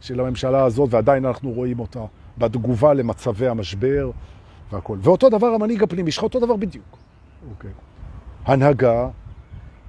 של 0.00 0.20
הממשלה 0.20 0.64
הזאת, 0.64 0.94
ועדיין 0.94 1.24
אנחנו 1.24 1.50
רואים 1.50 1.80
אותה 1.80 2.04
בתגובה 2.40 2.94
למצבי 2.94 3.48
המשבר 3.48 4.10
והכל. 4.72 4.98
ואותו 5.00 5.28
דבר 5.28 5.46
המנהיג 5.46 5.82
הפנימי 5.82 6.08
יש 6.08 6.18
לך 6.18 6.22
אותו 6.22 6.40
דבר 6.40 6.56
בדיוק. 6.56 6.96
אוקיי. 7.50 7.70
הנהגה 8.44 9.08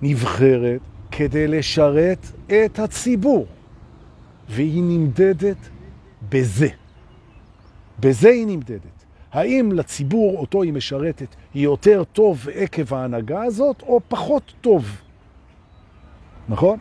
נבחרת 0.01 0.81
כדי 1.11 1.47
לשרת 1.47 2.25
את 2.47 2.79
הציבור, 2.79 3.45
והיא 4.49 4.83
נמדדת 4.83 5.69
בזה. 6.29 6.67
בזה 7.99 8.29
היא 8.29 8.47
נמדדת. 8.47 9.05
האם 9.31 9.71
לציבור 9.71 10.37
אותו 10.37 10.61
היא 10.61 10.73
משרתת 10.73 11.35
היא 11.53 11.63
יותר 11.63 12.03
טוב 12.03 12.47
עקב 12.53 12.93
ההנהגה 12.93 13.43
הזאת, 13.43 13.81
או 13.81 13.99
פחות 14.07 14.53
טוב? 14.61 15.01
נכון? 16.49 16.79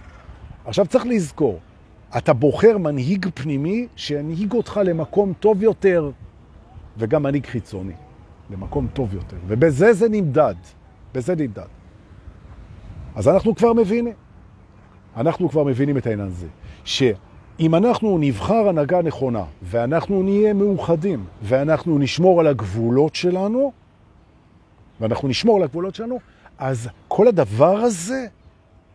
עכשיו 0.64 0.86
צריך 0.86 1.06
לזכור, 1.06 1.58
אתה 2.16 2.32
בוחר 2.32 2.78
מנהיג 2.78 3.26
פנימי 3.34 3.86
שינהיג 3.96 4.52
אותך 4.52 4.80
למקום 4.84 5.32
טוב 5.40 5.62
יותר, 5.62 6.10
וגם 6.98 7.22
מנהיג 7.22 7.46
חיצוני, 7.46 7.92
למקום 8.50 8.86
טוב 8.92 9.14
יותר. 9.14 9.36
ובזה 9.46 9.92
זה 9.92 10.08
נמדד. 10.08 10.54
בזה 11.14 11.34
נמדד. 11.36 11.66
אז 13.14 13.28
אנחנו 13.28 13.54
כבר 13.54 13.72
מבינים, 13.72 14.14
אנחנו 15.16 15.48
כבר 15.48 15.64
מבינים 15.64 15.96
את 15.96 16.06
העניין 16.06 16.28
הזה, 16.28 16.46
שאם 16.84 17.74
אנחנו 17.74 18.18
נבחר 18.18 18.68
הנהגה 18.68 19.02
נכונה, 19.02 19.44
ואנחנו 19.62 20.22
נהיה 20.22 20.54
מאוחדים, 20.54 21.24
ואנחנו 21.42 21.98
נשמור 21.98 22.40
על 22.40 22.46
הגבולות 22.46 23.14
שלנו, 23.14 23.72
ואנחנו 25.00 25.28
נשמור 25.28 25.56
על 25.56 25.62
הגבולות 25.62 25.94
שלנו, 25.94 26.18
אז 26.58 26.88
כל 27.08 27.28
הדבר 27.28 27.76
הזה 27.76 28.26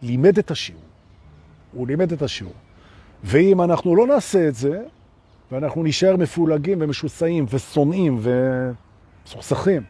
לימד 0.01 0.37
את 0.37 0.51
השיעור. 0.51 0.81
הוא 1.73 1.87
לימד 1.87 2.11
את 2.11 2.21
השיעור. 2.21 2.53
ואם 3.27 3.61
אנחנו 3.61 3.95
לא 3.95 4.07
נעשה 4.07 4.47
את 4.47 4.55
זה, 4.55 4.83
ואנחנו 5.51 5.83
נשאר 5.83 6.15
מפולגים 6.17 6.77
ומשוסעים 6.81 7.45
ושונאים 7.49 8.19
וסוכסכים, 9.25 9.83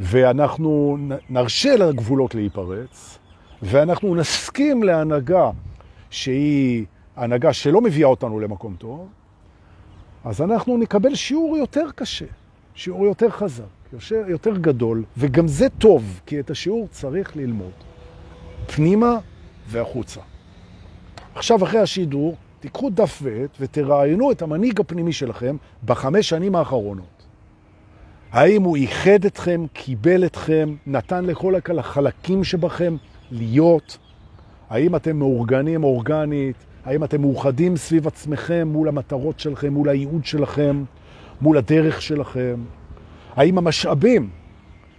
ואנחנו 0.00 0.98
נרשה 1.30 1.76
לגבולות 1.76 2.34
להיפרץ, 2.34 3.18
ואנחנו 3.62 4.14
נסכים 4.14 4.82
להנהגה 4.82 5.50
שהיא 6.10 6.84
הנהגה 7.16 7.52
שלא 7.52 7.80
מביאה 7.80 8.08
אותנו 8.08 8.40
למקום 8.40 8.76
טוב, 8.78 9.08
אז 10.24 10.42
אנחנו 10.42 10.76
נקבל 10.76 11.14
שיעור 11.14 11.56
יותר 11.56 11.86
קשה, 11.94 12.26
שיעור 12.74 13.06
יותר 13.06 13.30
חזק, 13.30 13.64
יותר, 14.28 14.56
גדול, 14.56 15.04
וגם 15.16 15.48
זה 15.48 15.68
טוב, 15.68 16.20
כי 16.26 16.40
את 16.40 16.50
השיעור 16.50 16.88
צריך 16.90 17.36
ללמוד. 17.36 17.72
פנימה 18.66 19.18
והחוצה. 19.68 20.20
עכשיו, 21.38 21.64
אחרי 21.64 21.80
השידור, 21.80 22.36
תיקחו 22.60 22.90
דף 22.90 23.18
ועט 23.22 23.56
ותראיינו 23.60 24.32
את 24.32 24.42
המנהיג 24.42 24.80
הפנימי 24.80 25.12
שלכם 25.12 25.56
בחמש 25.84 26.28
שנים 26.28 26.54
האחרונות. 26.54 27.26
האם 28.32 28.62
הוא 28.62 28.76
איחד 28.76 29.24
אתכם, 29.26 29.66
קיבל 29.72 30.26
אתכם, 30.26 30.74
נתן 30.86 31.24
לכל 31.24 31.54
החלקים 31.78 32.44
שבכם 32.44 32.96
להיות? 33.30 33.98
האם 34.70 34.96
אתם 34.96 35.16
מאורגנים 35.16 35.84
אורגנית? 35.84 36.56
האם 36.84 37.04
אתם 37.04 37.20
מאוחדים 37.20 37.76
סביב 37.76 38.06
עצמכם 38.06 38.68
מול 38.68 38.88
המטרות 38.88 39.40
שלכם, 39.40 39.72
מול 39.72 39.88
הייעוד 39.88 40.24
שלכם, 40.24 40.84
מול 41.40 41.58
הדרך 41.58 42.02
שלכם? 42.02 42.60
האם 43.36 43.58
המשאבים 43.58 44.30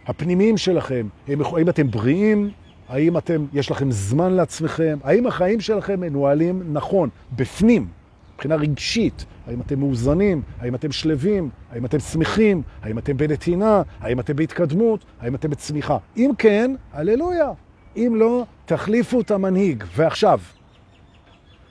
הפנימיים 0.07 0.57
שלכם, 0.57 1.07
האם 1.27 1.69
אתם 1.69 1.91
בריאים? 1.91 2.51
האם 2.89 3.17
אתם, 3.17 3.45
יש 3.53 3.71
לכם 3.71 3.91
זמן 3.91 4.33
לעצמכם? 4.33 4.97
האם 5.03 5.27
החיים 5.27 5.59
שלכם 5.59 5.99
מנוהלים 5.99 6.73
נכון, 6.73 7.09
בפנים? 7.35 7.87
מבחינה 8.33 8.55
רגשית, 8.55 9.25
האם 9.47 9.61
אתם 9.61 9.79
מאוזנים, 9.79 10.41
האם 10.59 10.75
אתם 10.75 10.91
שלווים, 10.91 11.49
האם 11.71 11.85
אתם 11.85 11.99
שמחים, 11.99 12.61
האם 12.81 12.97
אתם 12.97 13.17
בנתינה, 13.17 13.81
האם 13.99 14.19
אתם 14.19 14.35
בהתקדמות, 14.35 15.05
האם 15.19 15.35
אתם 15.35 15.49
בצמיחה. 15.49 15.97
אם 16.17 16.31
כן, 16.37 16.75
הללויה. 16.93 17.51
אם 17.95 18.13
לא, 18.15 18.45
תחליפו 18.65 19.21
את 19.21 19.31
המנהיג. 19.31 19.83
ועכשיו, 19.95 20.39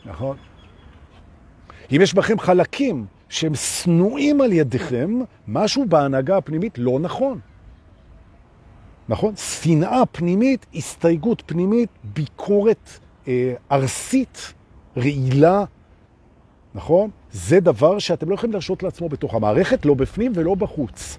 נכון. 0.07 0.37
אם 1.93 2.01
יש 2.03 2.15
בכם 2.15 2.39
חלקים 2.39 3.07
שהם 3.29 3.55
שנואים 3.55 4.41
על 4.41 4.53
ידיכם, 4.53 5.21
משהו 5.49 5.85
בהנהגה 5.89 6.37
הפנימית 6.37 6.79
לא 6.79 6.99
נכון. 7.01 7.39
נכון? 9.09 9.37
שנאה 9.37 10.07
פנימית, 10.13 10.67
הסתייגות 10.75 11.43
פנימית, 11.47 11.89
ביקורת 12.05 12.91
אה, 13.29 13.55
ארסית, 13.73 14.53
רעילה, 14.97 15.65
נכון? 16.75 17.11
זה 17.33 17.61
דבר 17.61 17.99
שאתם 17.99 18.31
לא 18.31 18.35
יכולים 18.35 18.53
להרשות 18.53 18.83
לעצמו 18.83 19.09
בתוך 19.09 19.35
המערכת, 19.35 19.87
לא 19.87 19.95
בפנים 19.95 20.33
ולא 20.35 20.55
בחוץ. 20.55 21.19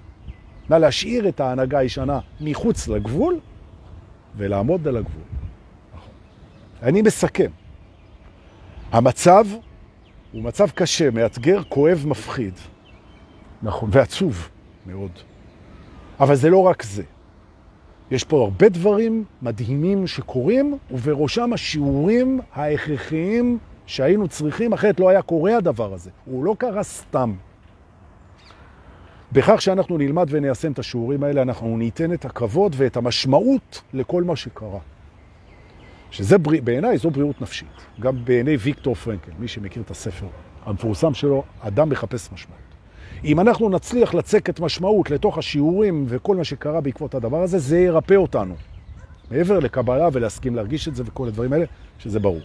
נא 0.70 0.74
להשאיר 0.74 1.28
את 1.28 1.40
ההנהגה 1.40 1.78
הישנה 1.78 2.20
מחוץ 2.40 2.88
לגבול 2.88 3.40
ולעמוד 4.36 4.88
על 4.88 4.96
הגבול. 4.96 5.22
נכון. 5.94 6.12
אני 6.82 7.02
מסכם. 7.02 7.50
המצב 8.92 9.46
הוא 10.32 10.42
מצב 10.42 10.70
קשה, 10.70 11.10
מאתגר, 11.10 11.62
כואב, 11.68 12.04
מפחיד. 12.06 12.54
נכון, 13.62 13.90
ועצוב 13.92 14.48
מאוד. 14.86 15.10
אבל 16.20 16.34
זה 16.34 16.50
לא 16.50 16.62
רק 16.62 16.82
זה. 16.82 17.02
יש 18.10 18.24
פה 18.24 18.42
הרבה 18.42 18.68
דברים 18.68 19.24
מדהימים 19.42 20.06
שקורים, 20.06 20.78
ובראשם 20.90 21.52
השיעורים 21.52 22.40
ההכרחיים 22.52 23.58
שהיינו 23.86 24.28
צריכים, 24.28 24.72
אחרת 24.72 25.00
לא 25.00 25.08
היה 25.08 25.22
קורה 25.22 25.56
הדבר 25.56 25.94
הזה. 25.94 26.10
הוא 26.24 26.44
לא 26.44 26.56
קרה 26.58 26.82
סתם. 26.82 27.32
בכך 29.32 29.62
שאנחנו 29.62 29.98
נלמד 29.98 30.26
וניישם 30.30 30.72
את 30.72 30.78
השיעורים 30.78 31.24
האלה, 31.24 31.42
אנחנו 31.42 31.76
ניתן 31.76 32.12
את 32.12 32.24
הכבוד 32.24 32.74
ואת 32.78 32.96
המשמעות 32.96 33.82
לכל 33.92 34.22
מה 34.22 34.36
שקרה. 34.36 34.78
שזה. 36.10 36.38
בעיניי 36.38 36.98
זו 36.98 37.10
בריאות 37.10 37.40
נפשית. 37.40 37.68
גם 38.00 38.24
בעיני 38.24 38.56
ויקטור 38.56 38.94
פרנקל, 38.94 39.32
מי 39.38 39.48
שמכיר 39.48 39.82
את 39.82 39.90
הספר 39.90 40.26
המפורסם 40.66 41.14
שלו, 41.14 41.42
אדם 41.60 41.88
מחפש 41.88 42.32
משמעות. 42.32 42.69
אם 43.24 43.40
אנחנו 43.40 43.68
נצליח 43.68 44.14
לצקת 44.14 44.60
משמעות 44.60 45.10
לתוך 45.10 45.38
השיעורים 45.38 46.04
וכל 46.08 46.36
מה 46.36 46.44
שקרה 46.44 46.80
בעקבות 46.80 47.14
הדבר 47.14 47.42
הזה, 47.42 47.58
זה 47.58 47.78
ירפא 47.78 48.14
אותנו. 48.14 48.54
מעבר 49.30 49.58
לקבלה 49.58 50.08
ולהסכים 50.12 50.56
להרגיש 50.56 50.88
את 50.88 50.94
זה 50.94 51.02
וכל 51.06 51.28
הדברים 51.28 51.52
האלה, 51.52 51.64
שזה 51.98 52.20
ברור. 52.20 52.40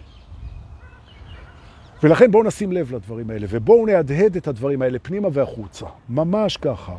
ולכן 2.03 2.31
בואו 2.31 2.43
נשים 2.43 2.71
לב 2.71 2.95
לדברים 2.95 3.29
האלה, 3.29 3.47
ובואו 3.49 3.85
נהדהד 3.85 4.35
את 4.35 4.47
הדברים 4.47 4.81
האלה 4.81 4.99
פנימה 4.99 5.27
והחוצה. 5.33 5.85
ממש 6.09 6.57
ככה. 6.57 6.95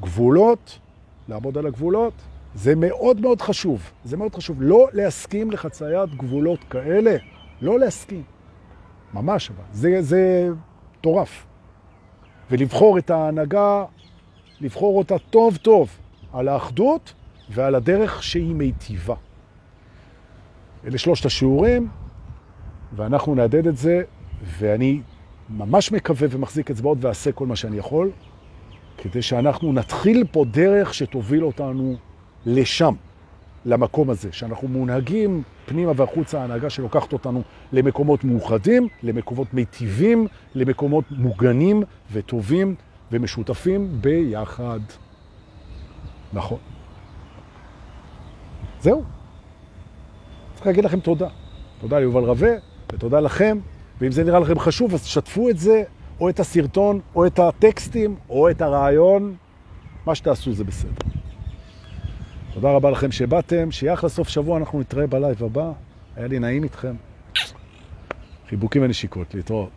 גבולות, 0.00 0.78
לעמוד 1.28 1.58
על 1.58 1.66
הגבולות, 1.66 2.12
זה 2.54 2.74
מאוד 2.74 3.20
מאוד 3.20 3.40
חשוב. 3.40 3.90
זה 4.04 4.16
מאוד 4.16 4.34
חשוב. 4.34 4.56
לא 4.60 4.88
להסכים 4.92 5.50
לחציית 5.50 6.14
גבולות 6.14 6.64
כאלה. 6.70 7.16
לא 7.62 7.78
להסכים. 7.78 8.22
ממש 9.14 9.50
אבל. 9.50 9.64
זה, 9.72 10.02
זה 10.02 10.48
טורף. 11.00 11.45
ולבחור 12.50 12.98
את 12.98 13.10
ההנהגה, 13.10 13.84
לבחור 14.60 14.98
אותה 14.98 15.18
טוב 15.18 15.56
טוב 15.56 15.98
על 16.32 16.48
האחדות 16.48 17.14
ועל 17.50 17.74
הדרך 17.74 18.22
שהיא 18.22 18.54
מיטיבה. 18.54 19.14
אלה 20.86 20.98
שלושת 20.98 21.26
השיעורים, 21.26 21.88
ואנחנו 22.96 23.34
נעדד 23.34 23.66
את 23.66 23.76
זה, 23.76 24.02
ואני 24.58 25.00
ממש 25.50 25.92
מקווה 25.92 26.28
ומחזיק 26.30 26.70
אצבעות 26.70 26.98
ועשה 27.00 27.32
כל 27.32 27.46
מה 27.46 27.56
שאני 27.56 27.76
יכול, 27.76 28.10
כדי 28.98 29.22
שאנחנו 29.22 29.72
נתחיל 29.72 30.24
פה 30.32 30.44
דרך 30.50 30.94
שתוביל 30.94 31.44
אותנו 31.44 31.96
לשם, 32.46 32.94
למקום 33.66 34.10
הזה, 34.10 34.28
שאנחנו 34.32 34.68
מונהגים 34.68 35.42
פנימה 35.66 35.92
והחוצה, 35.96 36.40
ההנהגה 36.40 36.70
שלוקחת 36.70 37.12
אותנו 37.12 37.42
למקומות 37.72 38.24
מאוחדים, 38.24 38.88
למקומות 39.02 39.54
מיטיבים, 39.54 40.26
למקומות 40.54 41.04
מוגנים 41.10 41.82
וטובים 42.12 42.74
ומשותפים 43.12 43.88
ביחד. 44.00 44.80
נכון. 46.32 46.58
זהו. 48.80 49.02
צריך 50.54 50.66
להגיד 50.66 50.84
לכם 50.84 51.00
תודה. 51.00 51.28
תודה 51.80 51.98
ליובל 51.98 52.24
רווה 52.24 52.52
ותודה 52.92 53.20
לכם, 53.20 53.58
ואם 54.00 54.12
זה 54.12 54.24
נראה 54.24 54.38
לכם 54.38 54.58
חשוב, 54.58 54.94
אז 54.94 55.04
שתפו 55.04 55.48
את 55.50 55.58
זה, 55.58 55.82
או 56.20 56.28
את 56.28 56.40
הסרטון, 56.40 57.00
או 57.14 57.26
את 57.26 57.38
הטקסטים, 57.38 58.16
או 58.30 58.50
את 58.50 58.62
הרעיון. 58.62 59.34
מה 60.06 60.14
שתעשו 60.14 60.52
זה 60.52 60.64
בסדר. 60.64 61.15
תודה 62.56 62.70
רבה 62.70 62.90
לכם 62.90 63.12
שבאתם, 63.12 63.70
שיהיה 63.70 63.94
אחלה 63.94 64.10
סוף 64.10 64.28
שבוע, 64.28 64.58
אנחנו 64.58 64.80
נתראה 64.80 65.06
בלייב 65.06 65.44
הבא. 65.44 65.72
היה 66.16 66.26
לי 66.26 66.38
נעים 66.38 66.64
איתכם. 66.64 66.94
חיבוקים 68.48 68.82
ונשיקות, 68.82 69.34
להתראות. 69.34 69.70